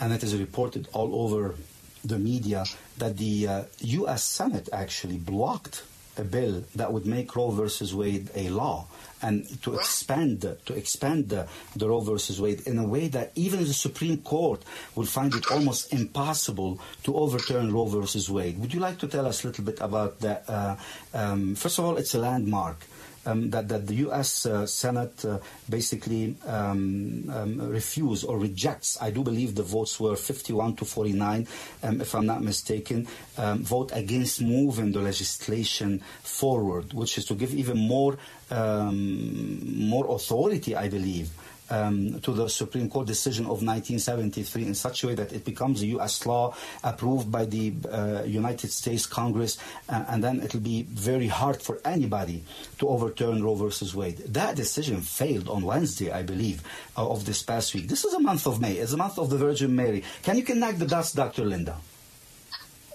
and 0.00 0.14
it 0.14 0.22
is 0.22 0.34
reported 0.34 0.88
all 0.94 1.14
over 1.24 1.56
the 2.02 2.18
media, 2.18 2.64
that 2.96 3.18
the 3.18 3.46
uh, 3.46 3.62
U.S. 3.80 4.24
Senate 4.24 4.70
actually 4.72 5.18
blocked 5.18 5.82
a 6.16 6.24
bill 6.24 6.64
that 6.74 6.90
would 6.90 7.04
make 7.04 7.36
Roe 7.36 7.50
versus 7.50 7.94
Wade 7.94 8.30
a 8.34 8.48
law 8.48 8.86
and 9.22 9.46
to 9.62 9.74
expand 9.74 10.42
to 10.66 10.74
expand 10.74 11.28
the, 11.28 11.46
the 11.76 11.88
Roe 11.88 12.00
versus 12.00 12.40
Wade 12.40 12.62
in 12.66 12.78
a 12.78 12.86
way 12.86 13.08
that 13.08 13.32
even 13.34 13.60
the 13.60 13.74
Supreme 13.74 14.18
Court 14.18 14.62
would 14.94 15.08
find 15.08 15.34
it 15.34 15.50
almost 15.50 15.92
impossible 15.92 16.80
to 17.04 17.16
overturn 17.16 17.72
Roe 17.72 17.86
versus 17.86 18.30
Wade. 18.30 18.58
Would 18.60 18.74
you 18.74 18.80
like 18.80 18.98
to 18.98 19.08
tell 19.08 19.26
us 19.26 19.44
a 19.44 19.48
little 19.48 19.64
bit 19.64 19.80
about 19.80 20.20
that? 20.20 20.44
Uh, 20.48 20.76
um, 21.14 21.54
first 21.54 21.78
of 21.78 21.84
all, 21.84 21.96
it's 21.96 22.14
a 22.14 22.18
landmark 22.18 22.84
um, 23.28 23.50
that, 23.50 23.68
that 23.68 23.86
the 23.86 23.94
U.S. 24.06 24.46
Uh, 24.46 24.66
Senate 24.66 25.24
uh, 25.24 25.38
basically 25.68 26.36
um, 26.46 27.30
um, 27.34 27.68
refused 27.68 28.24
or 28.24 28.38
rejects. 28.38 28.98
I 29.00 29.10
do 29.10 29.22
believe 29.22 29.54
the 29.54 29.62
votes 29.62 30.00
were 30.00 30.16
51 30.16 30.76
to 30.76 30.84
49, 30.84 31.46
um, 31.82 32.00
if 32.00 32.14
I'm 32.14 32.26
not 32.26 32.42
mistaken, 32.42 33.06
um, 33.36 33.64
vote 33.64 33.90
against 33.94 34.40
moving 34.40 34.92
the 34.92 35.00
legislation 35.00 36.00
forward, 36.22 36.92
which 36.92 37.18
is 37.18 37.24
to 37.26 37.34
give 37.34 37.52
even 37.54 37.78
more 37.78 38.16
more 38.50 40.06
authority, 40.14 40.74
I 40.74 40.88
believe 40.88 41.28
um, 41.70 42.20
to 42.20 42.32
the 42.32 42.48
Supreme 42.48 42.88
Court 42.88 43.06
decision 43.06 43.44
of 43.44 43.62
1973 43.62 44.66
in 44.66 44.74
such 44.74 45.04
a 45.04 45.08
way 45.08 45.14
that 45.14 45.32
it 45.32 45.44
becomes 45.44 45.82
a 45.82 45.86
U.S. 45.98 46.24
law 46.26 46.54
approved 46.82 47.30
by 47.30 47.44
the 47.44 47.72
uh, 47.90 48.22
United 48.24 48.70
States 48.70 49.06
Congress, 49.06 49.58
uh, 49.88 50.04
and 50.08 50.22
then 50.22 50.40
it'll 50.42 50.60
be 50.60 50.82
very 50.82 51.28
hard 51.28 51.62
for 51.62 51.80
anybody 51.84 52.44
to 52.78 52.88
overturn 52.88 53.42
Roe 53.42 53.54
versus 53.54 53.94
Wade. 53.94 54.18
That 54.18 54.56
decision 54.56 55.00
failed 55.00 55.48
on 55.48 55.64
Wednesday, 55.64 56.10
I 56.10 56.22
believe, 56.22 56.62
uh, 56.96 57.08
of 57.08 57.24
this 57.24 57.42
past 57.42 57.74
week. 57.74 57.88
This 57.88 58.04
is 58.04 58.14
a 58.14 58.20
month 58.20 58.46
of 58.46 58.60
May. 58.60 58.74
It's 58.74 58.92
a 58.92 58.96
month 58.96 59.18
of 59.18 59.30
the 59.30 59.36
Virgin 59.36 59.74
Mary. 59.74 60.04
Can 60.22 60.36
you 60.36 60.42
connect 60.42 60.78
the 60.78 60.86
dots, 60.86 61.12
Dr. 61.12 61.44
Linda? 61.44 61.76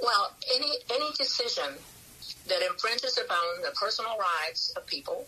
Well, 0.01 0.33
any 0.53 0.71
any 0.91 1.11
decision 1.17 1.79
that 2.47 2.61
infringes 2.61 3.17
upon 3.17 3.61
the 3.61 3.71
personal 3.71 4.17
rights 4.17 4.73
of 4.75 4.85
people 4.85 5.25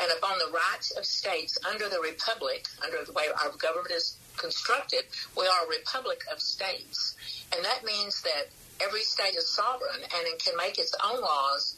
and 0.00 0.10
upon 0.16 0.38
the 0.38 0.52
rights 0.52 0.90
of 0.92 1.04
states 1.04 1.58
under 1.68 1.88
the 1.88 2.00
republic, 2.00 2.66
under 2.84 3.04
the 3.04 3.12
way 3.12 3.24
our 3.42 3.50
government 3.56 3.92
is 3.92 4.16
constructed, 4.36 5.04
we 5.36 5.46
are 5.46 5.66
a 5.66 5.68
republic 5.68 6.20
of 6.32 6.40
states. 6.40 7.16
And 7.54 7.64
that 7.64 7.84
means 7.84 8.22
that 8.22 8.48
every 8.80 9.02
state 9.02 9.34
is 9.36 9.48
sovereign 9.48 10.02
and 10.02 10.26
it 10.26 10.42
can 10.42 10.56
make 10.56 10.78
its 10.78 10.94
own 11.04 11.20
laws 11.20 11.74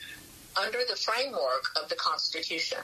under 0.60 0.80
the 0.88 0.96
framework 0.96 1.64
of 1.82 1.88
the 1.88 1.96
Constitution. 1.96 2.78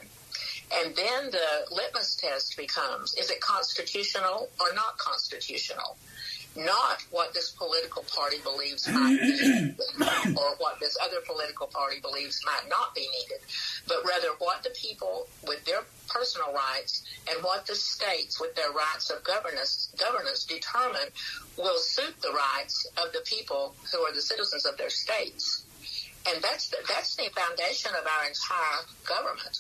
And 0.75 0.97
then 0.97 1.31
the 1.31 1.67
litmus 1.71 2.17
test 2.17 2.57
becomes, 2.57 3.15
is 3.15 3.31
it 3.31 3.41
constitutional 3.41 4.49
or 4.61 4.75
not 4.75 4.99
constitutional? 4.99 5.97
Not 6.57 7.05
what 7.11 7.35
this 7.35 7.51
political 7.51 8.05
party 8.15 8.37
believes 8.43 8.89
might 8.89 9.19
be 9.21 9.33
needed 9.33 9.77
or 10.37 10.57
what 10.59 10.81
this 10.81 10.97
other 11.03 11.21
political 11.27 11.67
party 11.67 12.01
believes 12.01 12.41
might 12.45 12.69
not 12.69 12.95
be 12.95 13.03
needed, 13.19 13.45
but 13.87 13.99
rather 14.07 14.29
what 14.39 14.63
the 14.63 14.71
people 14.71 15.27
with 15.47 15.65
their 15.65 15.83
personal 16.09 16.53
rights 16.53 17.05
and 17.31 17.43
what 17.43 17.67
the 17.67 17.75
states 17.75 18.41
with 18.41 18.55
their 18.55 18.71
rights 18.71 19.11
of 19.11 19.23
governance, 19.25 19.93
governance 19.99 20.45
determine 20.45 21.09
will 21.57 21.79
suit 21.79 22.15
the 22.23 22.33
rights 22.33 22.87
of 23.05 23.13
the 23.13 23.23
people 23.25 23.75
who 23.93 24.01
are 24.01 24.13
the 24.13 24.21
citizens 24.21 24.67
of 24.67 24.77
their 24.77 24.91
states. 24.91 25.65
And 26.29 26.43
that's 26.43 26.69
the, 26.69 26.79
that's 26.89 27.15
the 27.15 27.31
foundation 27.35 27.93
of 27.93 28.05
our 28.05 28.27
entire 28.27 28.83
government. 29.07 29.59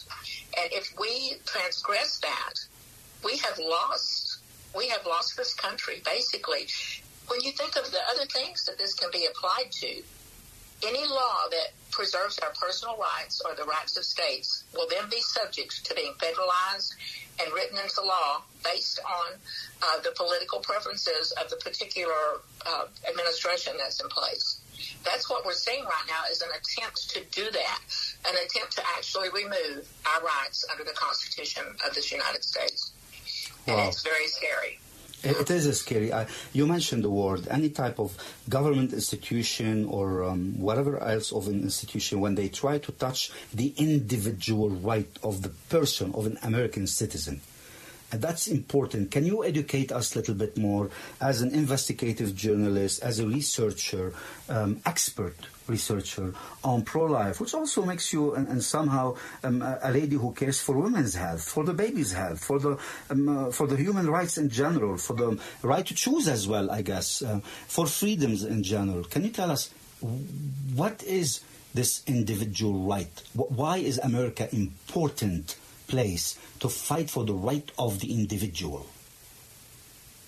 And 0.59 0.73
if 0.73 0.93
we 0.99 1.35
transgress 1.45 2.19
that, 2.21 2.55
we 3.25 3.37
have 3.39 3.59
lost 3.59 4.27
we 4.77 4.89
have 4.89 5.07
lost 5.07 5.37
this 5.37 5.55
country, 5.55 6.03
basically. 6.05 6.67
When 7.29 7.41
you 7.43 7.53
think 7.53 7.77
of 7.77 7.91
the 7.91 8.01
other 8.11 8.25
things 8.27 8.65
that 8.67 8.79
this 8.79 8.95
can 8.95 9.11
be 9.13 9.27
applied 9.27 9.73
to, 9.73 10.03
any 10.87 11.05
law 11.07 11.49
that 11.51 11.73
preserves 11.91 12.39
our 12.39 12.51
personal 12.61 12.97
rights 12.99 13.41
or 13.45 13.55
the 13.55 13.65
rights 13.65 13.97
of 13.97 14.05
states 14.05 14.65
will 14.75 14.87
then 14.89 15.09
be 15.11 15.21
subject 15.21 15.85
to 15.87 15.95
being 15.95 16.13
federalized 16.15 16.93
and 17.41 17.53
written 17.53 17.79
into 17.79 18.03
law 18.03 18.43
based 18.63 19.01
on 19.01 19.33
uh, 19.83 19.99
the 20.03 20.13
political 20.17 20.61
preferences 20.61 21.33
of 21.43 21.49
the 21.51 21.57
particular 21.57 22.41
uh, 22.67 22.85
administration 23.09 23.73
that's 23.79 24.01
in 24.01 24.09
place. 24.09 24.61
That's 25.05 25.31
what 25.31 25.47
we're 25.47 25.55
seeing 25.55 25.85
right 25.85 26.07
now 26.07 26.31
is 26.31 26.43
an 26.43 26.51
attempt 26.51 27.11
to 27.11 27.21
do 27.33 27.51
that, 27.51 27.81
an 28.29 28.35
attempt 28.45 28.77
to 28.77 28.83
actually 28.97 29.31
remove 29.31 29.89
our 30.15 30.23
rights 30.23 30.67
under 30.71 30.85
the 30.85 30.95
Constitution 30.95 31.65
of 31.87 31.95
this 31.95 32.13
United 32.13 32.45
States 32.45 32.93
and 33.67 33.81
it's 33.89 34.03
very 34.03 34.29
scary. 34.29 34.79
It 35.27 35.51
is 35.51 35.81
scary. 35.81 36.13
I, 36.13 36.27
you 36.53 36.67
mentioned 36.67 37.03
the 37.03 37.11
word. 37.11 37.49
Any 37.49 37.71
type 37.71 37.99
of 37.99 38.17
government 38.49 38.93
institution 38.93 39.87
or 39.87 40.23
um, 40.25 40.59
whatever 40.61 41.03
else 41.03 41.33
of 41.33 41.49
an 41.49 41.63
institution, 41.63 42.21
when 42.21 42.37
they 42.37 42.49
try 42.49 42.79
to 42.79 42.93
touch 42.93 43.33
the 43.53 43.75
individual 43.77 44.71
right 44.71 45.11
of 45.23 45.43
the 45.43 45.51
person, 45.69 46.15
of 46.15 46.27
an 46.27 46.39
American 46.43 46.87
citizen, 46.87 47.41
and 48.13 48.23
that's 48.23 48.47
important. 48.47 49.11
Can 49.11 49.27
you 49.27 49.43
educate 49.43 49.91
us 49.91 50.15
a 50.15 50.19
little 50.19 50.35
bit 50.35 50.57
more 50.57 50.91
as 51.21 51.43
an 51.43 51.53
investigative 51.53 52.37
journalist, 52.37 53.03
as 53.03 53.19
a 53.19 53.27
researcher, 53.27 54.15
um, 54.49 54.81
expert 54.87 55.35
researcher 55.69 56.33
on 56.63 56.83
pro-life, 56.83 57.41
which 57.41 57.55
also 57.55 57.85
makes 57.85 58.13
you, 58.13 58.35
and, 58.35 58.49
and 58.49 58.63
somehow, 58.63 59.17
um, 59.43 59.63
a, 59.63 59.91
lady 59.91 60.17
who 60.17 60.33
cares 60.33 60.61
for 60.61 60.77
women's 60.77 61.15
health, 61.15 61.43
for 61.43 61.65
the 61.65 61.75
baby's 61.75 62.13
health, 62.13 62.45
for 62.45 62.59
the 62.59 62.79
um, 63.11 63.29
uh, 63.29 63.51
for 63.51 63.67
the 63.67 63.77
human 63.77 64.09
rights 64.09 64.39
in 64.39 64.49
general, 64.49 64.97
for 64.97 65.15
the 65.15 65.39
right 65.63 65.87
to 65.87 65.95
choose 65.95 66.29
as 66.29 66.47
well, 66.47 66.71
I 66.71 66.83
guess, 66.83 67.23
uh, 67.23 67.41
for 67.67 67.87
freedoms 67.87 68.45
in 68.45 68.63
general. 68.63 69.05
Can 69.05 69.25
you 69.25 69.31
tell 69.31 69.51
us 69.51 69.71
what 70.75 71.03
is 71.03 71.41
this 71.75 72.03
individual 72.07 72.87
right? 72.87 73.23
Why 73.35 73.79
is 73.79 73.99
America 73.99 74.49
important 74.55 75.57
place 75.87 76.39
to 76.61 76.69
fight 76.69 77.11
for 77.11 77.25
the 77.25 77.35
right 77.35 77.71
of 77.79 78.01
the 78.01 78.13
individual? 78.13 78.87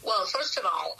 Well, 0.03 0.25
first 0.27 0.57
of 0.59 0.65
all, 0.65 0.97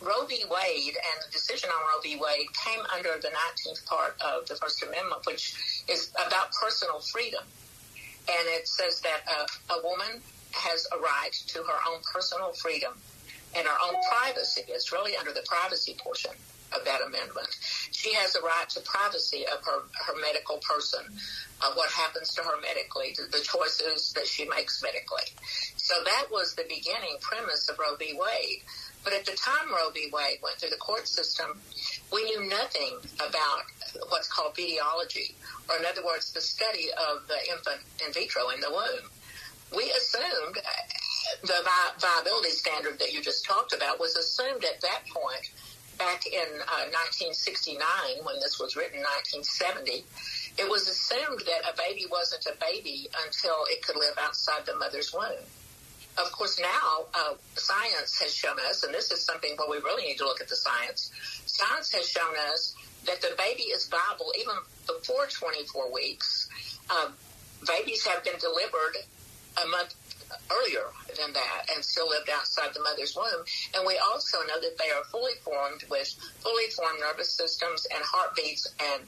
Roe 0.00 0.24
v. 0.26 0.44
Wade 0.50 0.96
and 0.96 1.16
the 1.24 1.30
decision 1.30 1.68
on 1.70 1.80
Roe 1.80 2.00
v. 2.02 2.16
Wade 2.16 2.46
came 2.64 2.80
under 2.94 3.20
the 3.20 3.28
19th 3.28 3.84
part 3.86 4.16
of 4.20 4.48
the 4.48 4.56
First 4.56 4.82
Amendment, 4.82 5.26
which 5.26 5.84
is 5.88 6.10
about 6.26 6.52
personal 6.52 7.00
freedom. 7.00 7.44
And 8.28 8.48
it 8.48 8.68
says 8.68 9.00
that 9.00 9.20
uh, 9.28 9.74
a 9.74 9.82
woman 9.82 10.22
has 10.52 10.86
a 10.92 10.98
right 10.98 11.32
to 11.48 11.58
her 11.62 11.78
own 11.92 12.00
personal 12.12 12.52
freedom 12.52 12.92
and 13.56 13.66
her 13.66 13.78
own 13.84 13.94
privacy. 14.10 14.62
It's 14.68 14.92
really 14.92 15.16
under 15.16 15.32
the 15.32 15.44
privacy 15.46 15.96
portion 15.98 16.32
of 16.72 16.84
that 16.84 17.00
amendment. 17.02 17.48
She 17.90 18.14
has 18.14 18.36
a 18.36 18.40
right 18.40 18.68
to 18.70 18.80
privacy 18.80 19.44
of 19.46 19.64
her, 19.64 19.80
her 20.06 20.20
medical 20.20 20.58
person, 20.58 21.00
of 21.66 21.74
what 21.74 21.90
happens 21.90 22.34
to 22.34 22.42
her 22.42 22.60
medically, 22.62 23.14
the 23.16 23.40
choices 23.42 24.12
that 24.14 24.26
she 24.26 24.48
makes 24.48 24.82
medically. 24.82 25.26
So 25.76 25.94
that 26.04 26.26
was 26.30 26.54
the 26.54 26.64
beginning 26.68 27.16
premise 27.20 27.68
of 27.68 27.78
Roe 27.78 27.96
v. 27.98 28.14
Wade. 28.14 28.62
But 29.02 29.14
at 29.14 29.24
the 29.24 29.32
time 29.32 29.72
Roe 29.72 29.90
v. 29.90 30.10
Wade 30.12 30.38
went 30.42 30.56
through 30.56 30.70
the 30.70 30.76
court 30.76 31.08
system, 31.08 31.60
we 32.12 32.24
knew 32.24 32.48
nothing 32.48 32.98
about 33.16 33.64
what's 34.08 34.28
called 34.28 34.54
pediology, 34.54 35.34
or 35.68 35.76
in 35.78 35.86
other 35.86 36.04
words, 36.04 36.32
the 36.32 36.40
study 36.40 36.88
of 37.10 37.26
the 37.26 37.38
infant 37.50 37.80
in 38.04 38.12
vitro 38.12 38.50
in 38.50 38.60
the 38.60 38.70
womb. 38.70 39.08
We 39.74 39.90
assumed 39.90 40.58
the 41.42 41.62
vi- 41.64 41.92
viability 41.98 42.50
standard 42.50 42.98
that 42.98 43.12
you 43.12 43.22
just 43.22 43.44
talked 43.44 43.72
about 43.72 44.00
was 44.00 44.16
assumed 44.16 44.64
at 44.64 44.80
that 44.80 45.02
point 45.08 45.50
back 45.96 46.26
in 46.26 46.48
uh, 46.60 46.88
1969 47.12 47.78
when 48.24 48.36
this 48.40 48.58
was 48.58 48.74
written, 48.74 49.00
1970. 49.00 50.04
It 50.58 50.68
was 50.68 50.88
assumed 50.88 51.40
that 51.46 51.72
a 51.72 51.76
baby 51.76 52.06
wasn't 52.10 52.46
a 52.46 52.56
baby 52.60 53.08
until 53.24 53.64
it 53.68 53.82
could 53.82 53.96
live 53.96 54.16
outside 54.18 54.66
the 54.66 54.76
mother's 54.76 55.12
womb 55.14 55.46
of 56.24 56.32
course, 56.32 56.58
now 56.60 57.06
uh, 57.14 57.34
science 57.56 58.18
has 58.20 58.34
shown 58.34 58.56
us, 58.68 58.82
and 58.84 58.92
this 58.92 59.10
is 59.10 59.24
something 59.24 59.54
where 59.56 59.70
we 59.70 59.76
really 59.84 60.04
need 60.04 60.18
to 60.18 60.24
look 60.24 60.40
at 60.40 60.48
the 60.48 60.56
science. 60.56 61.10
Science 61.46 61.92
has 61.92 62.08
shown 62.08 62.34
us 62.52 62.74
that 63.06 63.20
the 63.20 63.34
baby 63.38 63.64
is 63.64 63.88
viable 63.88 64.32
even 64.38 64.54
before 64.86 65.26
24 65.26 65.92
weeks. 65.92 66.48
Uh, 66.88 67.08
babies 67.66 68.06
have 68.06 68.24
been 68.24 68.38
delivered 68.38 68.96
a 69.64 69.68
month 69.68 69.94
earlier 70.50 70.86
than 71.18 71.32
that 71.32 71.66
and 71.74 71.84
still 71.84 72.08
lived 72.08 72.30
outside 72.30 72.72
the 72.74 72.80
mother's 72.80 73.16
womb. 73.16 73.44
And 73.74 73.86
we 73.86 73.98
also 73.98 74.38
know 74.46 74.60
that 74.60 74.78
they 74.78 74.90
are 74.90 75.04
fully 75.10 75.34
formed 75.42 75.84
with 75.90 76.08
fully 76.40 76.70
formed 76.70 77.00
nervous 77.00 77.32
systems 77.32 77.86
and 77.92 78.02
heartbeats 78.04 78.68
and 78.94 79.02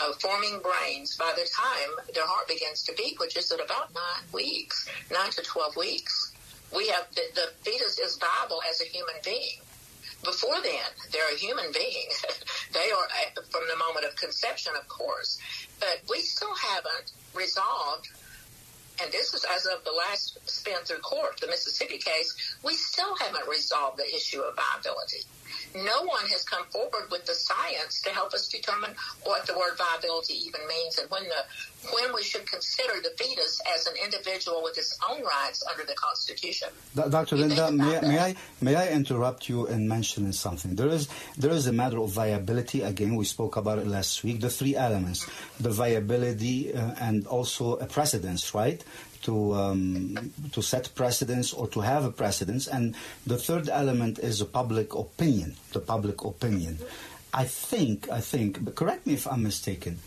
uh, 0.00 0.12
forming 0.20 0.60
brains 0.60 1.16
by 1.16 1.32
the 1.36 1.46
time 1.54 2.06
their 2.14 2.26
heart 2.26 2.48
begins 2.48 2.82
to 2.84 2.94
beat, 2.94 3.20
which 3.20 3.36
is 3.36 3.52
at 3.52 3.60
about 3.62 3.92
nine 3.94 4.24
weeks, 4.32 4.88
nine 5.10 5.30
to 5.30 5.42
12 5.42 5.76
weeks 5.76 6.31
we 6.74 6.88
have 6.88 7.06
the, 7.14 7.22
the 7.34 7.48
fetus 7.62 7.98
is 7.98 8.16
viable 8.18 8.60
as 8.68 8.80
a 8.80 8.84
human 8.84 9.14
being. 9.24 9.60
Before 10.24 10.60
then, 10.62 10.88
they're 11.10 11.34
a 11.34 11.38
human 11.38 11.72
being. 11.72 12.06
they 12.72 12.90
are 12.90 13.04
uh, 13.04 13.42
from 13.50 13.62
the 13.68 13.76
moment 13.76 14.06
of 14.06 14.16
conception, 14.16 14.72
of 14.78 14.86
course, 14.88 15.38
but 15.80 16.00
we 16.08 16.20
still 16.20 16.54
haven't 16.54 17.12
resolved. 17.34 18.08
And 19.02 19.10
this 19.10 19.34
is 19.34 19.44
as 19.44 19.66
of 19.66 19.84
the 19.84 19.90
last 19.90 20.38
spin 20.48 20.76
through 20.84 20.98
court, 20.98 21.40
the 21.40 21.48
Mississippi 21.48 21.98
case. 21.98 22.56
We 22.62 22.74
still 22.74 23.16
haven't 23.16 23.48
resolved 23.48 23.98
the 23.98 24.06
issue 24.14 24.40
of 24.40 24.54
viability 24.54 25.26
no 25.74 26.02
one 26.04 26.26
has 26.26 26.42
come 26.44 26.64
forward 26.66 27.10
with 27.10 27.24
the 27.26 27.34
science 27.34 28.00
to 28.02 28.10
help 28.10 28.32
us 28.32 28.48
determine 28.48 28.94
what 29.24 29.46
the 29.46 29.54
word 29.54 29.76
viability 29.76 30.34
even 30.46 30.60
means 30.68 30.98
and 30.98 31.10
when 31.10 31.24
the 31.24 31.44
when 31.90 32.14
we 32.14 32.22
should 32.22 32.46
consider 32.46 32.94
the 33.02 33.10
fetus 33.18 33.60
as 33.74 33.86
an 33.86 33.94
individual 34.04 34.62
with 34.62 34.78
its 34.78 34.96
own 35.10 35.22
rights 35.24 35.64
under 35.68 35.84
the 35.84 35.94
Constitution. 35.94 36.68
Dr. 36.94 37.36
Linda, 37.36 37.72
may, 37.72 38.00
may, 38.00 38.18
I 38.18 38.36
may 38.60 38.76
I 38.76 38.88
interrupt 38.90 39.48
you 39.48 39.66
in 39.66 39.88
mentioning 39.88 40.32
something? 40.32 40.76
There 40.76 40.88
is 40.88 41.08
there 41.36 41.50
is 41.50 41.66
a 41.66 41.72
matter 41.72 41.98
of 41.98 42.10
viability. 42.10 42.82
Again, 42.82 43.16
we 43.16 43.24
spoke 43.24 43.56
about 43.56 43.78
it 43.78 43.86
last 43.86 44.22
week. 44.22 44.40
The 44.40 44.50
three 44.50 44.76
elements: 44.76 45.28
the 45.58 45.70
viability 45.70 46.72
uh, 46.72 46.94
and 47.00 47.26
also 47.26 47.76
a 47.76 47.86
precedence, 47.86 48.54
right? 48.54 48.82
To 49.22 49.54
um, 49.54 50.32
to 50.52 50.62
set 50.62 50.94
precedents 50.94 51.52
or 51.52 51.68
to 51.68 51.80
have 51.80 52.04
a 52.04 52.10
precedence. 52.10 52.66
And 52.66 52.94
the 53.26 53.38
third 53.38 53.68
element 53.68 54.18
is 54.18 54.40
a 54.40 54.46
public 54.46 54.94
opinion. 54.94 55.56
The 55.72 55.80
public 55.80 56.24
opinion. 56.24 56.78
I 57.32 57.44
think 57.44 58.10
I 58.10 58.20
think. 58.20 58.74
correct 58.74 59.06
me 59.06 59.14
if 59.14 59.26
I'm 59.26 59.42
mistaken. 59.42 59.98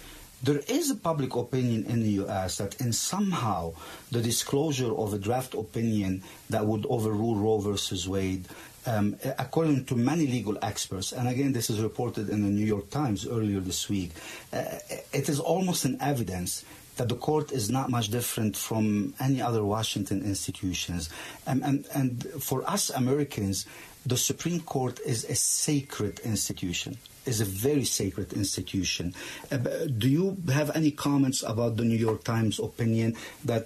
There 0.44 0.62
is 0.68 0.92
a 0.92 0.96
public 0.96 1.36
opinion 1.36 1.86
in 1.86 2.04
the 2.04 2.22
U.S. 2.22 2.58
that 2.58 2.80
in 2.80 2.94
somehow 2.94 3.74
the 4.12 4.22
disclosure 4.22 4.94
of 4.94 5.14
a 5.14 5.18
draft 5.18 5.56
opinion 5.56 6.22
that 6.50 6.66
would 6.66 6.86
overrule 6.86 7.36
Roe 7.36 7.58
versus 7.58 8.08
Wade 8.08 8.46
um, 8.86 9.18
according 9.40 9.86
to 9.86 9.96
many 9.96 10.28
legal 10.28 10.58
experts, 10.62 11.12
and 11.12 11.28
again, 11.28 11.54
this 11.54 11.70
is 11.70 11.80
reported 11.80 12.30
in 12.30 12.44
the 12.44 12.50
New 12.50 12.66
York 12.66 12.90
Times 12.90 13.28
earlier 13.28 13.60
this 13.60 13.90
week, 13.90 14.12
uh, 14.54 14.64
it 15.12 15.28
is 15.28 15.40
almost 15.40 15.86
an 15.86 15.98
evidence 16.00 16.64
that 16.98 17.10
the 17.10 17.16
court 17.16 17.52
is 17.52 17.70
not 17.70 17.90
much 17.90 18.10
different 18.10 18.56
from 18.56 19.14
any 19.20 19.42
other 19.42 19.64
Washington 19.64 20.22
institutions. 20.24 21.10
And, 21.46 21.64
and, 21.64 21.86
and 21.94 22.24
for 22.40 22.68
us 22.70 22.90
Americans, 22.90 23.66
the 24.06 24.18
Supreme 24.18 24.62
Court 24.62 25.00
is 25.06 25.26
a 25.26 25.36
sacred 25.36 26.20
institution 26.20 26.98
is 27.26 27.42
a 27.42 27.46
very 27.46 27.84
sacred 27.84 28.34
institution. 28.34 29.12
Uh, 29.52 29.58
do 29.98 30.08
you 30.08 30.38
have 30.54 30.70
any 30.76 30.92
comments 30.92 31.42
about 31.42 31.76
the 31.76 31.84
New 31.84 31.98
York 31.98 32.24
Times 32.24 32.60
opinion 32.60 33.16
that 33.44 33.66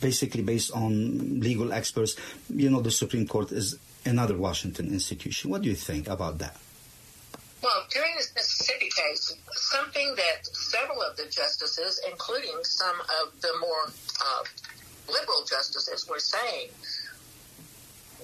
basically 0.00 0.42
based 0.42 0.72
on 0.72 1.40
legal 1.40 1.72
experts, 1.72 2.16
you 2.50 2.68
know, 2.68 2.80
the 2.80 2.90
Supreme 2.90 3.26
Court 3.26 3.52
is 3.52 3.78
another 4.04 4.36
Washington 4.36 4.88
institution. 4.88 5.50
What 5.50 5.62
do 5.62 5.68
you 5.68 5.76
think 5.76 6.08
about 6.08 6.38
that? 6.38 6.56
Well, 7.62 7.86
during 7.90 8.16
this 8.16 8.32
Mississippi 8.34 8.90
case, 8.90 9.36
something 9.52 10.16
that 10.16 10.46
several 10.46 11.00
of 11.00 11.16
the 11.16 11.26
justices, 11.26 12.00
including 12.10 12.58
some 12.64 12.96
of 13.22 13.40
the 13.40 13.52
more 13.60 13.86
uh, 13.86 14.42
liberal 15.08 15.44
justices, 15.48 16.08
were 16.08 16.18
saying, 16.18 16.70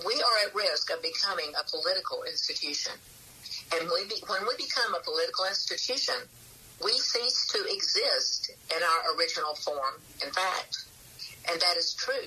we 0.04 0.14
are 0.14 0.46
at 0.46 0.54
risk 0.56 0.90
of 0.90 1.00
becoming 1.02 1.52
a 1.54 1.62
political 1.70 2.24
institution. 2.24 2.92
And 3.78 3.88
we 3.88 4.08
be, 4.08 4.16
when 4.26 4.42
we 4.42 4.56
become 4.56 4.94
a 4.94 5.00
political 5.04 5.44
institution, 5.44 6.14
we 6.82 6.92
cease 6.98 7.46
to 7.48 7.64
exist 7.70 8.50
in 8.74 8.82
our 8.82 9.16
original 9.16 9.54
form, 9.54 10.02
in 10.24 10.32
fact. 10.32 10.84
And 11.48 11.60
that 11.60 11.76
is 11.76 11.94
true. 11.94 12.26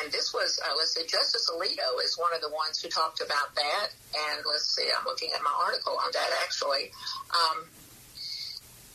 And 0.00 0.10
this 0.10 0.32
was, 0.32 0.58
uh, 0.64 0.72
let's 0.76 0.94
see, 0.94 1.04
Justice 1.06 1.50
Alito 1.52 2.00
is 2.04 2.16
one 2.16 2.32
of 2.34 2.40
the 2.40 2.48
ones 2.48 2.80
who 2.80 2.88
talked 2.88 3.20
about 3.20 3.54
that. 3.54 3.88
And 4.16 4.40
let's 4.48 4.74
see, 4.74 4.88
I'm 4.88 5.04
looking 5.04 5.30
at 5.34 5.42
my 5.42 5.52
article 5.52 5.92
on 5.92 6.10
that 6.12 6.30
actually. 6.42 6.90
Um, 7.30 7.64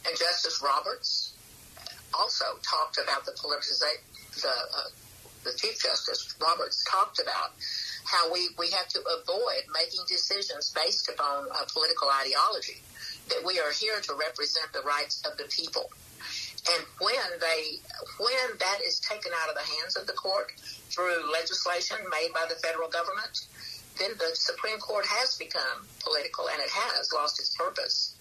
and 0.07 0.17
Justice 0.17 0.61
Roberts 0.63 1.33
also 2.17 2.45
talked 2.63 2.97
about 2.97 3.25
the 3.25 3.33
politicization, 3.33 4.41
the, 4.41 4.49
uh, 4.49 4.89
the 5.43 5.53
Chief 5.57 5.81
Justice 5.81 6.33
Roberts 6.41 6.83
talked 6.89 7.19
about 7.19 7.53
how 8.05 8.31
we, 8.31 8.49
we 8.57 8.71
have 8.71 8.87
to 8.87 8.99
avoid 9.21 9.67
making 9.73 10.01
decisions 10.07 10.71
based 10.73 11.09
upon 11.09 11.45
a 11.51 11.65
political 11.67 12.07
ideology, 12.09 12.81
that 13.29 13.43
we 13.45 13.59
are 13.59 13.71
here 13.71 13.99
to 14.01 14.13
represent 14.15 14.71
the 14.73 14.81
rights 14.81 15.21
of 15.29 15.37
the 15.37 15.43
people. 15.45 15.91
And 16.73 16.85
when 16.99 17.39
they, 17.39 17.79
when 18.19 18.57
that 18.59 18.79
is 18.85 18.99
taken 18.99 19.31
out 19.43 19.49
of 19.49 19.55
the 19.55 19.67
hands 19.79 19.95
of 19.95 20.07
the 20.07 20.13
court, 20.13 20.51
through 20.97 21.31
legislation 21.31 21.97
made 22.09 22.33
by 22.33 22.45
the 22.49 22.55
federal 22.55 22.89
government, 22.89 23.45
then 23.99 24.11
the 24.17 24.33
Supreme 24.33 24.79
Court 24.79 25.05
has 25.05 25.37
become 25.37 25.85
political 26.03 26.49
and 26.49 26.59
it 26.59 26.71
has 26.71 27.13
lost 27.13 27.39
its 27.39 27.55
purpose. 27.55 28.15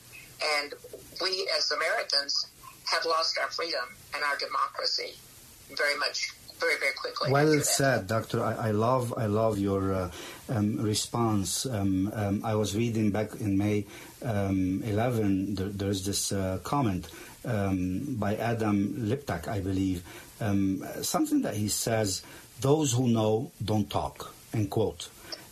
And 0.60 0.74
we 1.22 1.48
as 1.56 1.70
Americans 1.72 2.46
have 2.84 3.06
lost 3.06 3.38
our 3.40 3.48
freedom 3.48 3.88
and 4.14 4.22
our 4.22 4.36
democracy 4.36 5.16
very 5.74 5.96
much 5.96 6.32
very, 6.60 6.78
very 6.78 6.92
quickly. 6.94 7.30
Well 7.30 7.60
said, 7.60 8.06
Doctor. 8.06 8.42
I, 8.42 8.68
I, 8.68 8.70
love, 8.70 9.12
I 9.16 9.26
love 9.26 9.58
your 9.58 9.92
uh, 9.92 10.10
um, 10.48 10.78
response. 10.78 11.66
Um, 11.66 12.10
um, 12.14 12.42
I 12.44 12.54
was 12.54 12.74
reading 12.74 13.10
back 13.10 13.34
in 13.40 13.58
May 13.58 13.84
um, 14.24 14.82
11. 14.82 15.54
There, 15.54 15.68
there's 15.68 16.06
this 16.06 16.32
uh, 16.32 16.58
comment 16.64 17.08
um, 17.44 18.16
by 18.18 18.36
Adam 18.36 18.94
Liptak, 19.06 19.48
I 19.48 19.60
believe, 19.60 20.02
um, 20.40 20.82
something 21.02 21.42
that 21.42 21.54
he 21.56 21.68
says 21.68 22.22
those 22.61 22.92
who 22.92 23.09
know 23.09 23.51
don't 23.64 23.88
talk, 23.88 24.35
end 24.53 24.71
quote. 24.71 25.09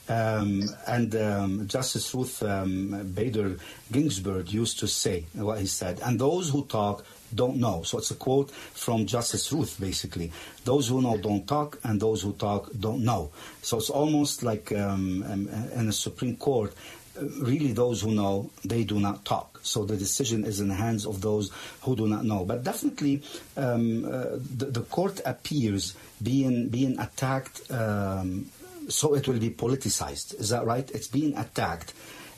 Um, 0.07 0.69
and 0.87 1.17
um, 1.17 1.67
Justice 1.67 2.14
Ruth 2.14 2.43
um, 2.43 3.11
Bader 3.14 3.57
Ginsburg 3.90 4.53
used 4.53 4.79
to 4.81 4.87
say 4.87 5.25
what 5.33 5.61
he 5.61 5.67
said, 5.67 5.99
and 6.05 6.21
those 6.21 6.51
who 6.51 6.67
talk 6.67 7.07
don't 7.35 7.57
know. 7.57 7.83
So 7.85 7.99
it's 7.99 8.11
a 8.11 8.14
quote 8.14 8.51
from 8.51 9.07
Justice 9.07 9.51
Ruth, 9.51 9.77
basically. 9.81 10.31
Those 10.64 10.88
who 10.88 11.01
know 11.01 11.17
don't 11.17 11.47
talk, 11.47 11.79
and 11.85 11.99
those 11.99 12.21
who 12.23 12.35
talk 12.35 12.71
don't 12.79 13.03
know. 13.03 13.31
So 13.62 13.79
it's 13.79 13.90
almost 13.90 14.43
like 14.43 14.73
um, 14.73 15.23
um, 15.23 15.49
in 15.75 15.87
the 15.87 15.93
Supreme 15.93 16.37
Court, 16.37 16.75
really 17.20 17.72
those 17.72 18.00
who 18.03 18.12
know, 18.12 18.50
they 18.64 18.85
do 18.85 18.98
not 19.00 19.24
talk. 19.24 19.61
So 19.62 19.85
the 19.85 19.96
decision 19.96 20.44
is 20.44 20.61
in 20.61 20.68
the 20.68 20.74
hands 20.74 21.07
of 21.07 21.20
those 21.20 21.50
who 21.83 21.96
do 21.96 22.07
not 22.07 22.24
know. 22.24 22.44
But 22.44 22.64
definitely, 22.64 23.22
um, 23.57 24.05
uh, 24.05 24.38
the, 24.57 24.66
the, 24.66 24.83
court 24.83 25.20
appears 25.24 25.94
being 26.22 26.68
being 26.68 26.98
attacked. 26.98 27.70
Um, 27.70 28.50
so 28.88 29.14
it 29.14 29.27
will 29.27 29.38
be 29.38 29.50
politicized. 29.50 30.38
Is 30.38 30.50
that 30.50 30.66
right? 30.66 30.90
It's 30.90 31.09
being 31.09 31.37
attacked. 31.37 31.94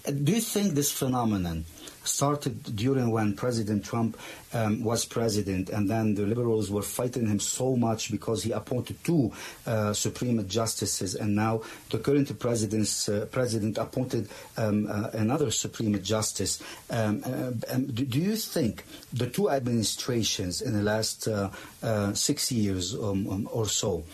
Do 0.06 0.32
you 0.32 0.40
think 0.40 0.74
this 0.74 0.92
phenomenon 0.92 1.64
started 2.04 2.76
during 2.76 3.10
when 3.10 3.34
President 3.34 3.84
Trump 3.84 4.16
um, 4.56 4.82
was 4.82 5.04
president, 5.04 5.68
and 5.70 5.88
then 5.88 6.14
the 6.14 6.22
liberals 6.22 6.70
were 6.70 6.82
fighting 6.82 7.26
him 7.26 7.40
so 7.40 7.76
much 7.76 8.10
because 8.10 8.42
he 8.42 8.52
appointed 8.52 8.96
two 9.04 9.32
uh, 9.66 9.92
Supreme 9.92 10.46
justices, 10.48 11.14
and 11.14 11.36
now 11.36 11.60
the 11.90 11.98
current 11.98 12.38
president's 12.38 13.08
uh, 13.08 13.26
president 13.30 13.76
appointed 13.76 14.28
um, 14.56 14.86
uh, 14.88 15.10
another 15.12 15.50
Supreme 15.50 16.00
justice. 16.02 16.62
Um, 16.90 17.22
uh, 17.24 17.52
um, 17.72 17.86
do, 17.86 18.18
you 18.18 18.36
think 18.36 18.84
the 19.12 19.28
two 19.28 19.50
administrations 19.50 20.62
in 20.62 20.72
the 20.72 20.82
last 20.82 21.28
uh, 21.28 21.50
uh, 21.82 22.14
six 22.14 22.50
years 22.50 22.94
um, 22.94 23.28
um, 23.28 23.48
or 23.52 23.66
so 23.66 24.04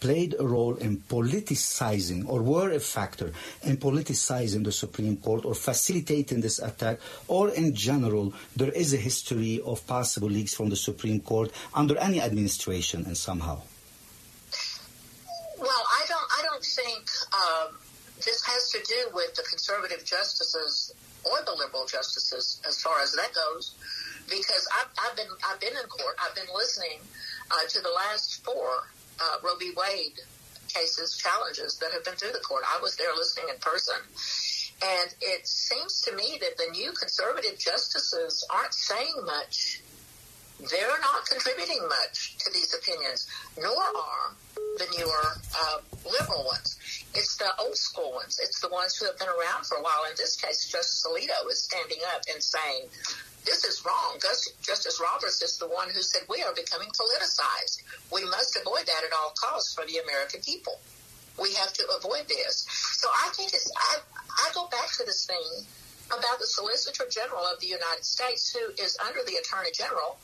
played 0.00 0.34
a 0.40 0.46
role 0.46 0.74
in 0.76 0.96
politicizing, 0.96 2.26
or 2.26 2.40
were 2.42 2.70
a 2.72 2.80
factor 2.80 3.30
in 3.62 3.76
politicizing 3.76 4.64
the 4.64 4.72
Supreme 4.72 5.18
Court, 5.18 5.44
or 5.44 5.54
facilitating 5.54 6.40
this 6.40 6.58
attack, 6.58 6.98
or 7.28 7.50
in 7.50 7.74
general, 7.74 8.32
there 8.56 8.72
is 8.72 8.94
a 8.94 8.96
history 8.96 9.43
of 9.64 9.86
possible 9.86 10.28
leaks 10.28 10.54
from 10.54 10.68
the 10.70 10.76
Supreme 10.76 11.20
Court 11.20 11.50
under 11.72 11.96
any 11.98 12.20
administration 12.20 13.04
and 13.06 13.16
somehow? 13.16 13.60
Well, 15.58 15.84
I 16.00 16.02
don't. 16.08 16.28
I 16.38 16.42
don't 16.48 16.64
think 16.64 17.04
um, 17.32 17.68
this 18.16 18.44
has 18.44 18.62
to 18.74 18.80
do 18.86 19.00
with 19.14 19.34
the 19.34 19.44
conservative 19.48 20.04
justices 20.04 20.92
or 21.24 21.38
the 21.44 21.52
liberal 21.52 21.86
justices, 21.86 22.60
as 22.68 22.80
far 22.82 23.00
as 23.00 23.12
that 23.12 23.32
goes, 23.32 23.74
because 24.28 24.68
I've, 24.78 24.90
I've 25.02 25.16
been 25.16 25.32
I've 25.48 25.60
been 25.60 25.76
in 25.76 25.88
court. 25.88 26.16
I've 26.22 26.34
been 26.34 26.52
listening 26.54 27.00
uh, 27.50 27.64
to 27.68 27.80
the 27.80 27.90
last 27.90 28.44
four 28.44 28.68
uh, 29.20 29.36
Roe 29.42 29.56
v. 29.58 29.72
Wade 29.76 30.20
cases, 30.68 31.16
challenges 31.16 31.78
that 31.78 31.92
have 31.92 32.04
been 32.04 32.14
through 32.14 32.32
the 32.32 32.44
court. 32.44 32.64
I 32.66 32.80
was 32.82 32.96
there 32.96 33.14
listening 33.16 33.46
in 33.52 33.58
person. 33.60 33.96
And 34.84 35.14
it 35.20 35.46
seems 35.46 36.02
to 36.02 36.14
me 36.14 36.38
that 36.40 36.58
the 36.58 36.70
new 36.72 36.92
conservative 36.92 37.58
justices 37.58 38.46
aren't 38.52 38.74
saying 38.74 39.14
much. 39.24 39.80
They're 40.60 41.00
not 41.00 41.26
contributing 41.28 41.80
much 41.88 42.36
to 42.38 42.52
these 42.52 42.74
opinions, 42.74 43.26
nor 43.58 43.72
are 43.76 44.36
the 44.54 44.86
newer 44.98 45.24
uh, 45.58 45.78
liberal 46.04 46.44
ones. 46.44 46.76
It's 47.14 47.36
the 47.36 47.50
old 47.58 47.76
school 47.76 48.12
ones. 48.12 48.38
It's 48.42 48.60
the 48.60 48.68
ones 48.68 48.96
who 48.96 49.06
have 49.06 49.18
been 49.18 49.28
around 49.28 49.66
for 49.66 49.78
a 49.78 49.82
while. 49.82 50.04
In 50.10 50.16
this 50.16 50.36
case, 50.36 50.68
Justice 50.68 51.04
Alito 51.08 51.50
is 51.50 51.64
standing 51.64 51.98
up 52.14 52.22
and 52.32 52.42
saying, 52.42 52.88
this 53.44 53.64
is 53.64 53.84
wrong. 53.84 54.18
Justice 54.20 55.00
Roberts 55.00 55.42
is 55.42 55.58
the 55.58 55.68
one 55.68 55.88
who 55.90 56.00
said 56.02 56.22
we 56.28 56.42
are 56.42 56.54
becoming 56.54 56.88
politicized. 56.88 57.82
We 58.12 58.24
must 58.24 58.56
avoid 58.56 58.86
that 58.86 59.02
at 59.04 59.12
all 59.12 59.32
costs 59.36 59.74
for 59.74 59.84
the 59.86 59.98
American 59.98 60.40
people. 60.40 60.80
We 61.40 61.52
have 61.54 61.72
to 61.72 61.84
avoid 61.98 62.28
this. 62.28 62.66
So 62.98 63.08
I 63.08 63.30
think 63.34 63.52
it's, 63.52 63.70
I, 63.76 63.98
I 64.30 64.50
go 64.54 64.68
back 64.68 64.90
to 64.98 65.04
this 65.04 65.26
thing 65.26 65.66
about 66.08 66.38
the 66.38 66.46
Solicitor 66.46 67.04
General 67.10 67.44
of 67.46 67.60
the 67.60 67.66
United 67.66 68.04
States, 68.04 68.54
who 68.54 68.72
is 68.82 68.96
under 69.04 69.20
the 69.26 69.36
Attorney 69.36 69.70
General 69.72 70.16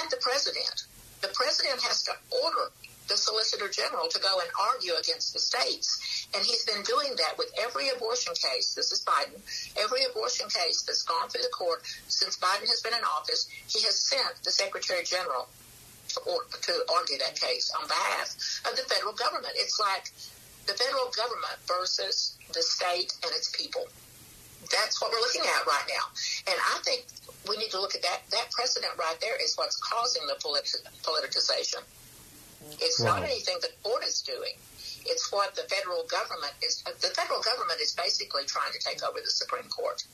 and 0.00 0.10
the 0.10 0.18
President. 0.20 0.84
The 1.20 1.32
President 1.32 1.80
has 1.82 2.02
to 2.04 2.12
order 2.42 2.72
the 3.08 3.16
Solicitor 3.16 3.68
General 3.68 4.08
to 4.08 4.18
go 4.20 4.40
and 4.40 4.48
argue 4.72 4.94
against 4.94 5.32
the 5.32 5.38
states. 5.38 6.28
And 6.34 6.44
he's 6.44 6.64
been 6.64 6.82
doing 6.82 7.14
that 7.16 7.36
with 7.38 7.50
every 7.60 7.88
abortion 7.90 8.32
case. 8.34 8.74
This 8.74 8.92
is 8.92 9.04
Biden. 9.04 9.40
Every 9.76 10.04
abortion 10.04 10.48
case 10.48 10.82
that's 10.82 11.02
gone 11.02 11.28
through 11.28 11.42
the 11.42 11.54
court 11.54 11.82
since 12.08 12.38
Biden 12.38 12.68
has 12.68 12.80
been 12.80 12.94
in 12.94 13.04
office, 13.04 13.48
he 13.66 13.82
has 13.84 13.96
sent 13.96 14.42
the 14.44 14.50
Secretary 14.50 15.04
General 15.04 15.48
to, 16.08 16.20
to 16.20 16.72
argue 16.94 17.18
that 17.18 17.38
case 17.38 17.72
on 17.78 17.86
behalf 17.86 18.34
of 18.70 18.76
the 18.76 18.82
federal 18.88 19.12
government. 19.12 19.54
It's 19.56 19.78
like 19.80 20.10
the 20.66 20.74
federal 20.74 21.10
government 21.16 21.58
versus 21.66 22.38
the 22.54 22.62
state 22.62 23.12
and 23.22 23.32
its 23.34 23.50
people. 23.50 23.86
That's 24.70 25.00
what 25.02 25.10
we're 25.10 25.20
looking 25.20 25.42
at 25.42 25.66
right 25.66 25.88
now. 25.88 26.06
And 26.46 26.56
I 26.56 26.78
think 26.84 27.04
we 27.48 27.56
need 27.58 27.70
to 27.70 27.80
look 27.80 27.94
at 27.94 28.02
that. 28.02 28.22
That 28.30 28.50
precedent 28.52 28.92
right 28.98 29.18
there 29.20 29.36
is 29.42 29.54
what's 29.56 29.76
causing 29.76 30.22
the 30.26 30.38
politi- 30.38 30.86
politicization. 31.02 31.82
It's 32.78 33.00
wow. 33.00 33.18
not 33.18 33.24
anything 33.24 33.56
the 33.60 33.74
court 33.82 34.04
is 34.04 34.22
doing. 34.22 34.54
It's 35.04 35.32
what 35.32 35.54
the 35.56 35.62
federal 35.62 36.04
government 36.06 36.54
is. 36.62 36.82
The 36.82 37.10
federal 37.10 37.42
government 37.42 37.80
is 37.80 37.92
basically 37.92 38.44
trying 38.46 38.72
to 38.72 38.78
take 38.78 39.02
over 39.02 39.18
the 39.18 39.30
Supreme 39.30 39.68
Court. 39.68 40.04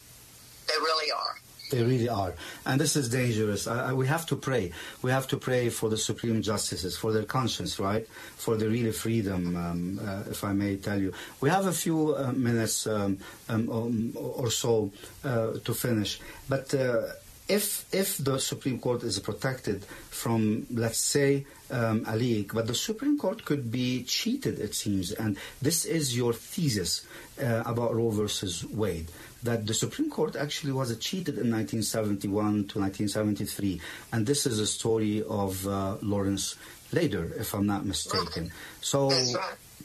They 0.67 0.75
really 0.81 1.13
are. 1.13 1.37
They 1.71 1.83
really 1.83 2.09
are. 2.09 2.35
And 2.65 2.81
this 2.81 2.97
is 2.97 3.09
dangerous. 3.09 3.67
I, 3.67 3.91
I, 3.91 3.93
we 3.93 4.07
have 4.07 4.27
to 4.27 4.37
pray. 4.37 4.73
We 5.03 5.11
have 5.11 5.27
to 5.29 5.37
pray 5.37 5.69
for 5.69 5.89
the 5.89 5.99
Supreme 5.99 6.41
Justices, 6.43 6.97
for 6.97 7.13
their 7.13 7.25
conscience, 7.25 7.79
right? 7.79 8.07
For 8.37 8.57
the 8.57 8.69
real 8.69 8.93
freedom, 8.93 9.57
um, 9.57 10.01
uh, 10.03 10.31
if 10.31 10.45
I 10.45 10.53
may 10.53 10.77
tell 10.77 11.01
you. 11.01 11.13
We 11.41 11.51
have 11.51 11.67
a 11.67 11.73
few 11.73 12.15
uh, 12.17 12.33
minutes 12.33 12.87
um, 12.87 13.19
um, 13.49 13.69
um 13.71 14.13
or 14.15 14.51
so 14.51 14.93
uh, 15.25 15.59
to 15.65 15.75
finish. 15.75 16.21
But 16.49 16.73
uh, 16.75 17.03
if, 17.49 17.87
if 17.93 18.19
the 18.19 18.39
Supreme 18.39 18.79
Court 18.79 19.03
is 19.03 19.19
protected 19.21 19.85
from, 20.11 20.67
let's 20.71 20.99
say, 20.99 21.47
um, 21.71 22.05
a 22.07 22.17
leak, 22.17 22.55
but 22.55 22.67
the 22.67 22.75
Supreme 22.75 23.19
Court 23.19 23.45
could 23.45 23.71
be 23.71 24.03
cheated, 24.05 24.59
it 24.59 24.75
seems. 24.75 25.13
And 25.13 25.37
this 25.61 25.85
is 25.85 26.17
your 26.17 26.33
thesis 26.33 27.07
uh, 27.43 27.63
about 27.67 27.95
Roe 27.95 28.11
versus 28.11 28.65
Wade 28.65 29.11
that 29.43 29.67
the 29.67 29.75
Supreme 29.75 30.11
Court 30.11 30.37
actually 30.37 30.73
was 30.73 30.97
cheated 30.99 31.39
in 31.39 31.51
1971 31.51 32.69
to 32.69 32.81
1973. 32.81 33.81
And 34.13 34.27
this 34.27 34.47
is 34.47 34.59
a 34.59 34.67
story 34.67 35.23
of 35.23 35.67
uh, 35.67 35.97
Lawrence 36.03 36.57
Nader, 36.93 37.39
if 37.39 37.55
I'm 37.55 37.67
not 37.67 37.85
mistaken. 37.85 38.51
So, 38.81 39.11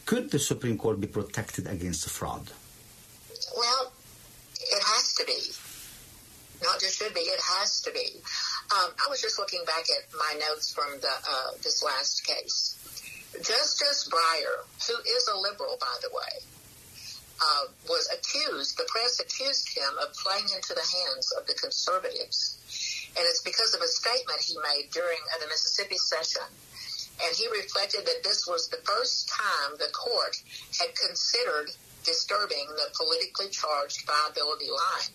could 0.06 0.32
the 0.32 0.40
Supreme 0.40 0.78
Court 0.78 1.00
be 1.00 1.08
protected 1.08 1.68
against 1.68 2.10
fraud? 2.10 2.52
Well, 3.56 3.92
it 4.60 4.84
has 4.84 5.14
to 5.16 5.26
be. 5.26 5.40
Not 6.64 6.80
just 6.80 6.98
should 6.98 7.14
be, 7.14 7.20
it 7.20 7.42
has 7.60 7.82
to 7.82 7.92
be. 7.92 8.22
Um, 8.72 8.92
I 9.06 9.10
was 9.10 9.22
just 9.22 9.38
looking 9.38 9.64
back 9.66 9.84
at 9.92 10.08
my 10.18 10.40
notes 10.48 10.74
from 10.74 10.88
the 11.02 11.12
uh, 11.12 11.52
this 11.62 11.84
last 11.84 12.26
case. 12.26 12.80
Justice 13.36 14.10
Breyer, 14.10 14.64
who 14.88 14.96
is 15.04 15.28
a 15.28 15.38
liberal, 15.38 15.78
by 15.80 15.96
the 16.02 16.10
way, 16.14 16.46
uh, 17.44 17.66
was 17.90 18.08
accused, 18.08 18.78
the 18.78 18.88
press 18.88 19.20
accused 19.20 19.68
him 19.76 19.92
of 20.00 20.16
playing 20.16 20.48
into 20.56 20.74
the 20.74 20.86
hands 20.86 21.32
of 21.38 21.48
the 21.48 21.54
conservatives. 21.54 22.58
And 23.16 23.26
it's 23.28 23.44
because 23.44 23.74
of 23.76 23.82
a 23.82 23.88
statement 23.88 24.42
he 24.42 24.56
made 24.58 24.90
during 24.92 25.20
uh, 25.36 25.40
the 25.44 25.48
Mississippi 25.48 25.98
session. 25.98 26.48
And 27.22 27.36
he 27.36 27.48
reflected 27.52 28.06
that 28.06 28.24
this 28.24 28.48
was 28.48 28.70
the 28.70 28.82
first 28.84 29.30
time 29.30 29.78
the 29.78 29.92
court 29.94 30.42
had 30.80 30.96
considered 30.96 31.70
disturbing 32.04 32.66
the 32.76 32.90
politically 32.98 33.50
charged 33.50 34.08
viability 34.08 34.70
line. 34.72 35.14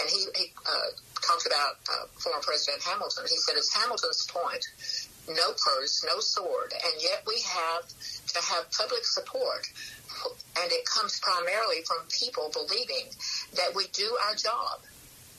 And 0.00 0.08
he, 0.10 0.26
he 0.34 0.52
uh, 0.66 0.90
talked 1.22 1.46
about 1.46 1.80
uh, 1.88 2.06
former 2.18 2.40
President 2.42 2.82
Hamilton. 2.82 3.24
He 3.28 3.36
said, 3.36 3.56
it's 3.56 3.72
Hamilton's 3.74 4.26
point 4.30 4.64
no 5.28 5.52
purse, 5.52 6.04
no 6.08 6.18
sword, 6.18 6.72
and 6.72 6.94
yet 6.98 7.22
we 7.26 7.38
have 7.46 7.86
to 7.86 8.40
have 8.50 8.70
public 8.72 9.04
support 9.04 9.68
and 10.60 10.70
it 10.72 10.84
comes 10.84 11.18
primarily 11.20 11.82
from 11.86 11.98
people 12.10 12.50
believing 12.52 13.08
that 13.54 13.74
we 13.74 13.86
do 13.92 14.16
our 14.28 14.34
job. 14.34 14.80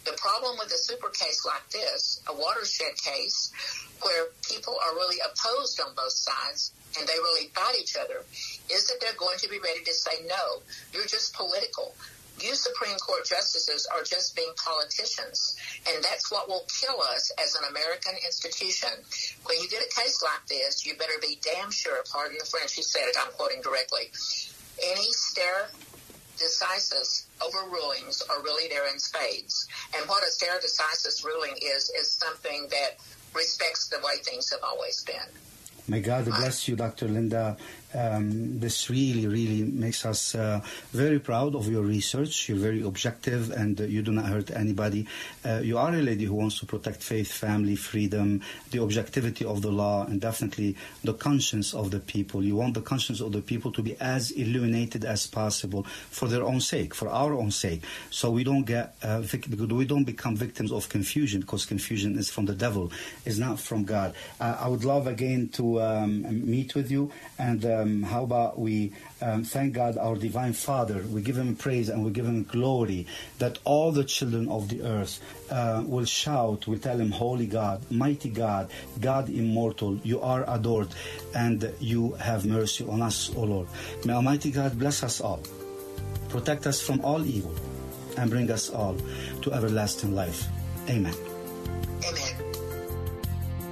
The 0.06 0.14
problem 0.14 0.58
with 0.58 0.74
a 0.74 0.78
super 0.78 1.10
case 1.10 1.46
like 1.46 1.70
this, 1.70 2.22
a 2.28 2.34
watershed 2.34 2.98
case, 2.98 3.52
where 4.02 4.28
people 4.50 4.76
are 4.84 4.96
really 4.96 5.18
opposed 5.20 5.80
on 5.80 5.94
both 5.94 6.14
sides 6.14 6.72
and 6.98 7.08
they 7.08 7.14
really 7.14 7.50
fight 7.54 7.76
each 7.80 7.96
other, 7.96 8.26
is 8.72 8.88
that 8.88 8.98
they're 9.00 9.18
going 9.20 9.38
to 9.38 9.50
be 9.50 9.60
ready 9.60 9.84
to 9.84 9.94
say, 9.94 10.26
no, 10.26 10.64
you're 10.94 11.06
just 11.06 11.36
political. 11.36 11.94
You 12.42 12.56
Supreme 12.56 12.98
Court 12.98 13.26
justices 13.26 13.88
are 13.94 14.04
just 14.04 14.36
being 14.36 14.52
politicians. 14.58 15.56
And 15.88 16.04
that's 16.04 16.32
what 16.32 16.48
will 16.48 16.66
kill 16.82 17.02
us 17.14 17.32
as 17.44 17.56
an 17.56 17.64
American 17.70 18.14
institution. 18.26 18.90
When 19.46 19.60
you 19.60 19.70
get 19.70 19.82
a 19.82 20.02
case 20.02 20.22
like 20.24 20.48
this, 20.48 20.86
you 20.86 20.96
better 20.98 21.20
be 21.22 21.40
damn 21.42 21.72
sure, 21.72 22.04
pardon 22.12 22.38
the 22.40 22.46
French, 22.46 22.74
he 22.74 22.84
said 22.84 23.04
it, 23.06 23.16
I'm 23.20 23.32
quoting 23.34 23.62
directly, 23.62 24.10
any 24.84 25.08
stare 25.12 25.70
decisis 26.38 27.26
overrulings 27.40 28.22
are 28.30 28.42
really 28.42 28.68
there 28.70 28.88
in 28.92 29.00
spades. 29.00 29.68
And 29.96 30.08
what 30.10 30.24
a 30.24 30.32
stare 30.32 30.60
decisis 30.60 31.24
ruling 31.24 31.56
is, 31.62 31.92
is 32.00 32.12
something 32.12 32.68
that 32.72 32.98
respects 33.36 33.88
the 33.88 34.00
way 34.00 34.18
things 34.24 34.50
have 34.52 34.62
always 34.64 35.04
been. 35.04 35.16
May 35.88 36.02
God 36.02 36.26
bless 36.26 36.68
you, 36.68 36.76
Dr. 36.76 37.08
Linda 37.08 37.58
Um, 37.94 38.60
this 38.60 38.90
really, 38.90 39.28
really 39.28 39.64
makes 39.64 40.06
us 40.06 40.34
uh, 40.34 40.62
very 40.92 41.20
proud 41.20 41.56
of 41.56 41.68
your 41.68 41.84
research. 41.84 42.48
You're 42.48 42.58
very 42.58 42.82
objective 42.84 43.52
and 43.52 43.80
uh, 43.80 43.84
you 43.84 44.02
do 44.02 44.12
not 44.12 44.26
hurt 44.26 44.52
anybody. 44.52 45.08
Uh, 45.44 45.60
you 45.64 45.78
are 45.78 45.94
a 45.94 46.02
lady 46.02 46.26
who 46.26 46.36
wants 46.36 46.60
to 46.60 46.66
protect 46.66 47.04
faith, 47.04 47.32
family, 47.32 47.76
freedom, 47.76 48.42
the 48.72 48.80
objectivity 48.80 49.44
of 49.44 49.62
the 49.62 49.72
law, 49.72 50.06
and 50.06 50.22
definitely 50.22 50.78
the 51.04 51.14
conscience 51.14 51.74
of 51.74 51.92
the 51.92 52.00
people. 52.00 52.44
You 52.44 52.56
want 52.56 52.76
the 52.76 52.82
conscience 52.82 53.20
of 53.20 53.34
the 53.34 53.42
people 53.42 53.72
to 53.74 53.82
be 53.82 54.00
as 54.00 54.32
illuminated 54.32 55.04
as 55.04 55.28
possible 55.28 55.84
for 55.84 56.28
their 56.28 56.44
own 56.44 56.62
sake, 56.62 56.94
for 56.96 57.10
our 57.10 57.34
own 57.34 57.52
sake. 57.52 57.84
So 58.10 58.32
we 58.32 58.44
don't 58.44 58.64
get 58.64 58.96
uh, 59.04 59.22
we 59.58 59.86
don't 59.86 60.06
become 60.06 60.36
victims 60.36 60.72
of 60.72 60.88
confusion 60.88 61.42
because 61.42 61.66
confusion 61.66 62.18
is 62.18 62.30
from 62.30 62.46
the 62.46 62.56
devil, 62.56 62.92
is 63.26 63.38
not 63.38 63.60
from 63.60 63.84
God. 63.84 64.14
Uh, 64.40 64.58
I 64.60 64.68
would 64.68 64.86
love 64.86 65.08
again 65.08 65.50
to 65.54 65.82
um, 65.82 66.50
meet 66.50 66.74
with 66.76 66.90
you 66.90 67.12
and. 67.38 67.66
Um, 67.82 68.04
how 68.04 68.24
about 68.24 68.60
we 68.60 68.94
um, 69.22 69.44
thank 69.44 69.74
God, 69.74 69.98
our 69.98 70.16
divine 70.16 70.54
Father, 70.54 71.04
we 71.12 71.22
give 71.22 71.38
Him 71.38 71.56
praise 71.56 71.90
and 71.90 72.06
we 72.06 72.12
give 72.12 72.26
Him 72.26 72.44
glory, 72.44 73.08
that 73.40 73.58
all 73.64 73.92
the 73.92 74.04
children 74.04 74.50
of 74.50 74.70
the 74.70 74.84
earth 74.84 75.20
uh, 75.50 75.84
will 75.86 76.06
shout, 76.06 76.68
will 76.68 76.80
tell 76.80 77.00
Him, 77.00 77.12
Holy 77.12 77.48
God, 77.48 77.82
mighty 77.92 78.30
God, 78.30 78.70
God 79.00 79.30
immortal, 79.30 79.98
you 80.04 80.22
are 80.22 80.46
adored, 80.48 80.90
and 81.36 81.74
you 81.80 82.14
have 82.14 82.46
mercy 82.46 82.86
on 82.86 83.02
us, 83.02 83.32
O 83.36 83.42
Lord. 83.42 83.68
May 84.06 84.14
Almighty 84.14 84.52
God 84.52 84.78
bless 84.78 85.04
us 85.04 85.22
all, 85.22 85.42
protect 86.30 86.68
us 86.68 86.82
from 86.82 87.02
all 87.04 87.26
evil, 87.26 87.56
and 88.18 88.30
bring 88.30 88.50
us 88.52 88.70
all 88.70 88.98
to 89.42 89.54
everlasting 89.54 90.14
life. 90.14 90.48
Amen. 90.90 91.31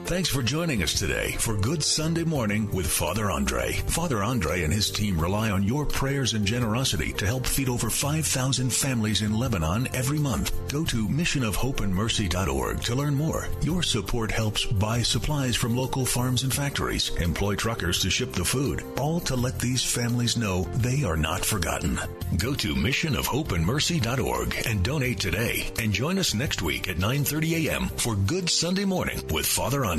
Thanks 0.09 0.27
for 0.27 0.41
joining 0.41 0.81
us 0.81 0.95
today 0.97 1.33
for 1.33 1.55
Good 1.55 1.83
Sunday 1.83 2.23
Morning 2.23 2.71
with 2.71 2.87
Father 2.87 3.29
Andre. 3.29 3.73
Father 3.73 4.23
Andre 4.23 4.63
and 4.63 4.73
his 4.73 4.89
team 4.89 5.21
rely 5.21 5.51
on 5.51 5.61
your 5.61 5.85
prayers 5.85 6.33
and 6.33 6.47
generosity 6.47 7.13
to 7.13 7.27
help 7.27 7.45
feed 7.45 7.69
over 7.69 7.91
5,000 7.91 8.73
families 8.73 9.21
in 9.21 9.37
Lebanon 9.37 9.87
every 9.93 10.17
month. 10.17 10.51
Go 10.71 10.83
to 10.85 11.07
missionofhopeandmercy.org 11.07 12.81
to 12.81 12.95
learn 12.95 13.13
more. 13.13 13.49
Your 13.61 13.83
support 13.83 14.31
helps 14.31 14.65
buy 14.65 15.03
supplies 15.03 15.55
from 15.55 15.77
local 15.77 16.07
farms 16.07 16.41
and 16.41 16.51
factories, 16.51 17.15
employ 17.17 17.53
truckers 17.53 17.99
to 17.99 18.09
ship 18.09 18.33
the 18.33 18.43
food, 18.43 18.83
all 18.97 19.19
to 19.19 19.35
let 19.35 19.59
these 19.59 19.83
families 19.83 20.35
know 20.35 20.63
they 20.77 21.03
are 21.03 21.17
not 21.17 21.45
forgotten. 21.45 21.99
Go 22.39 22.55
to 22.55 22.73
missionofhopeandmercy.org 22.73 24.55
and 24.65 24.83
donate 24.83 25.19
today 25.19 25.71
and 25.77 25.93
join 25.93 26.17
us 26.17 26.33
next 26.33 26.63
week 26.63 26.87
at 26.89 26.97
9:30 26.97 27.67
a.m. 27.67 27.89
for 27.89 28.15
Good 28.15 28.49
Sunday 28.49 28.85
Morning 28.85 29.21
with 29.29 29.45
Father 29.45 29.85
Andre. 29.85 29.98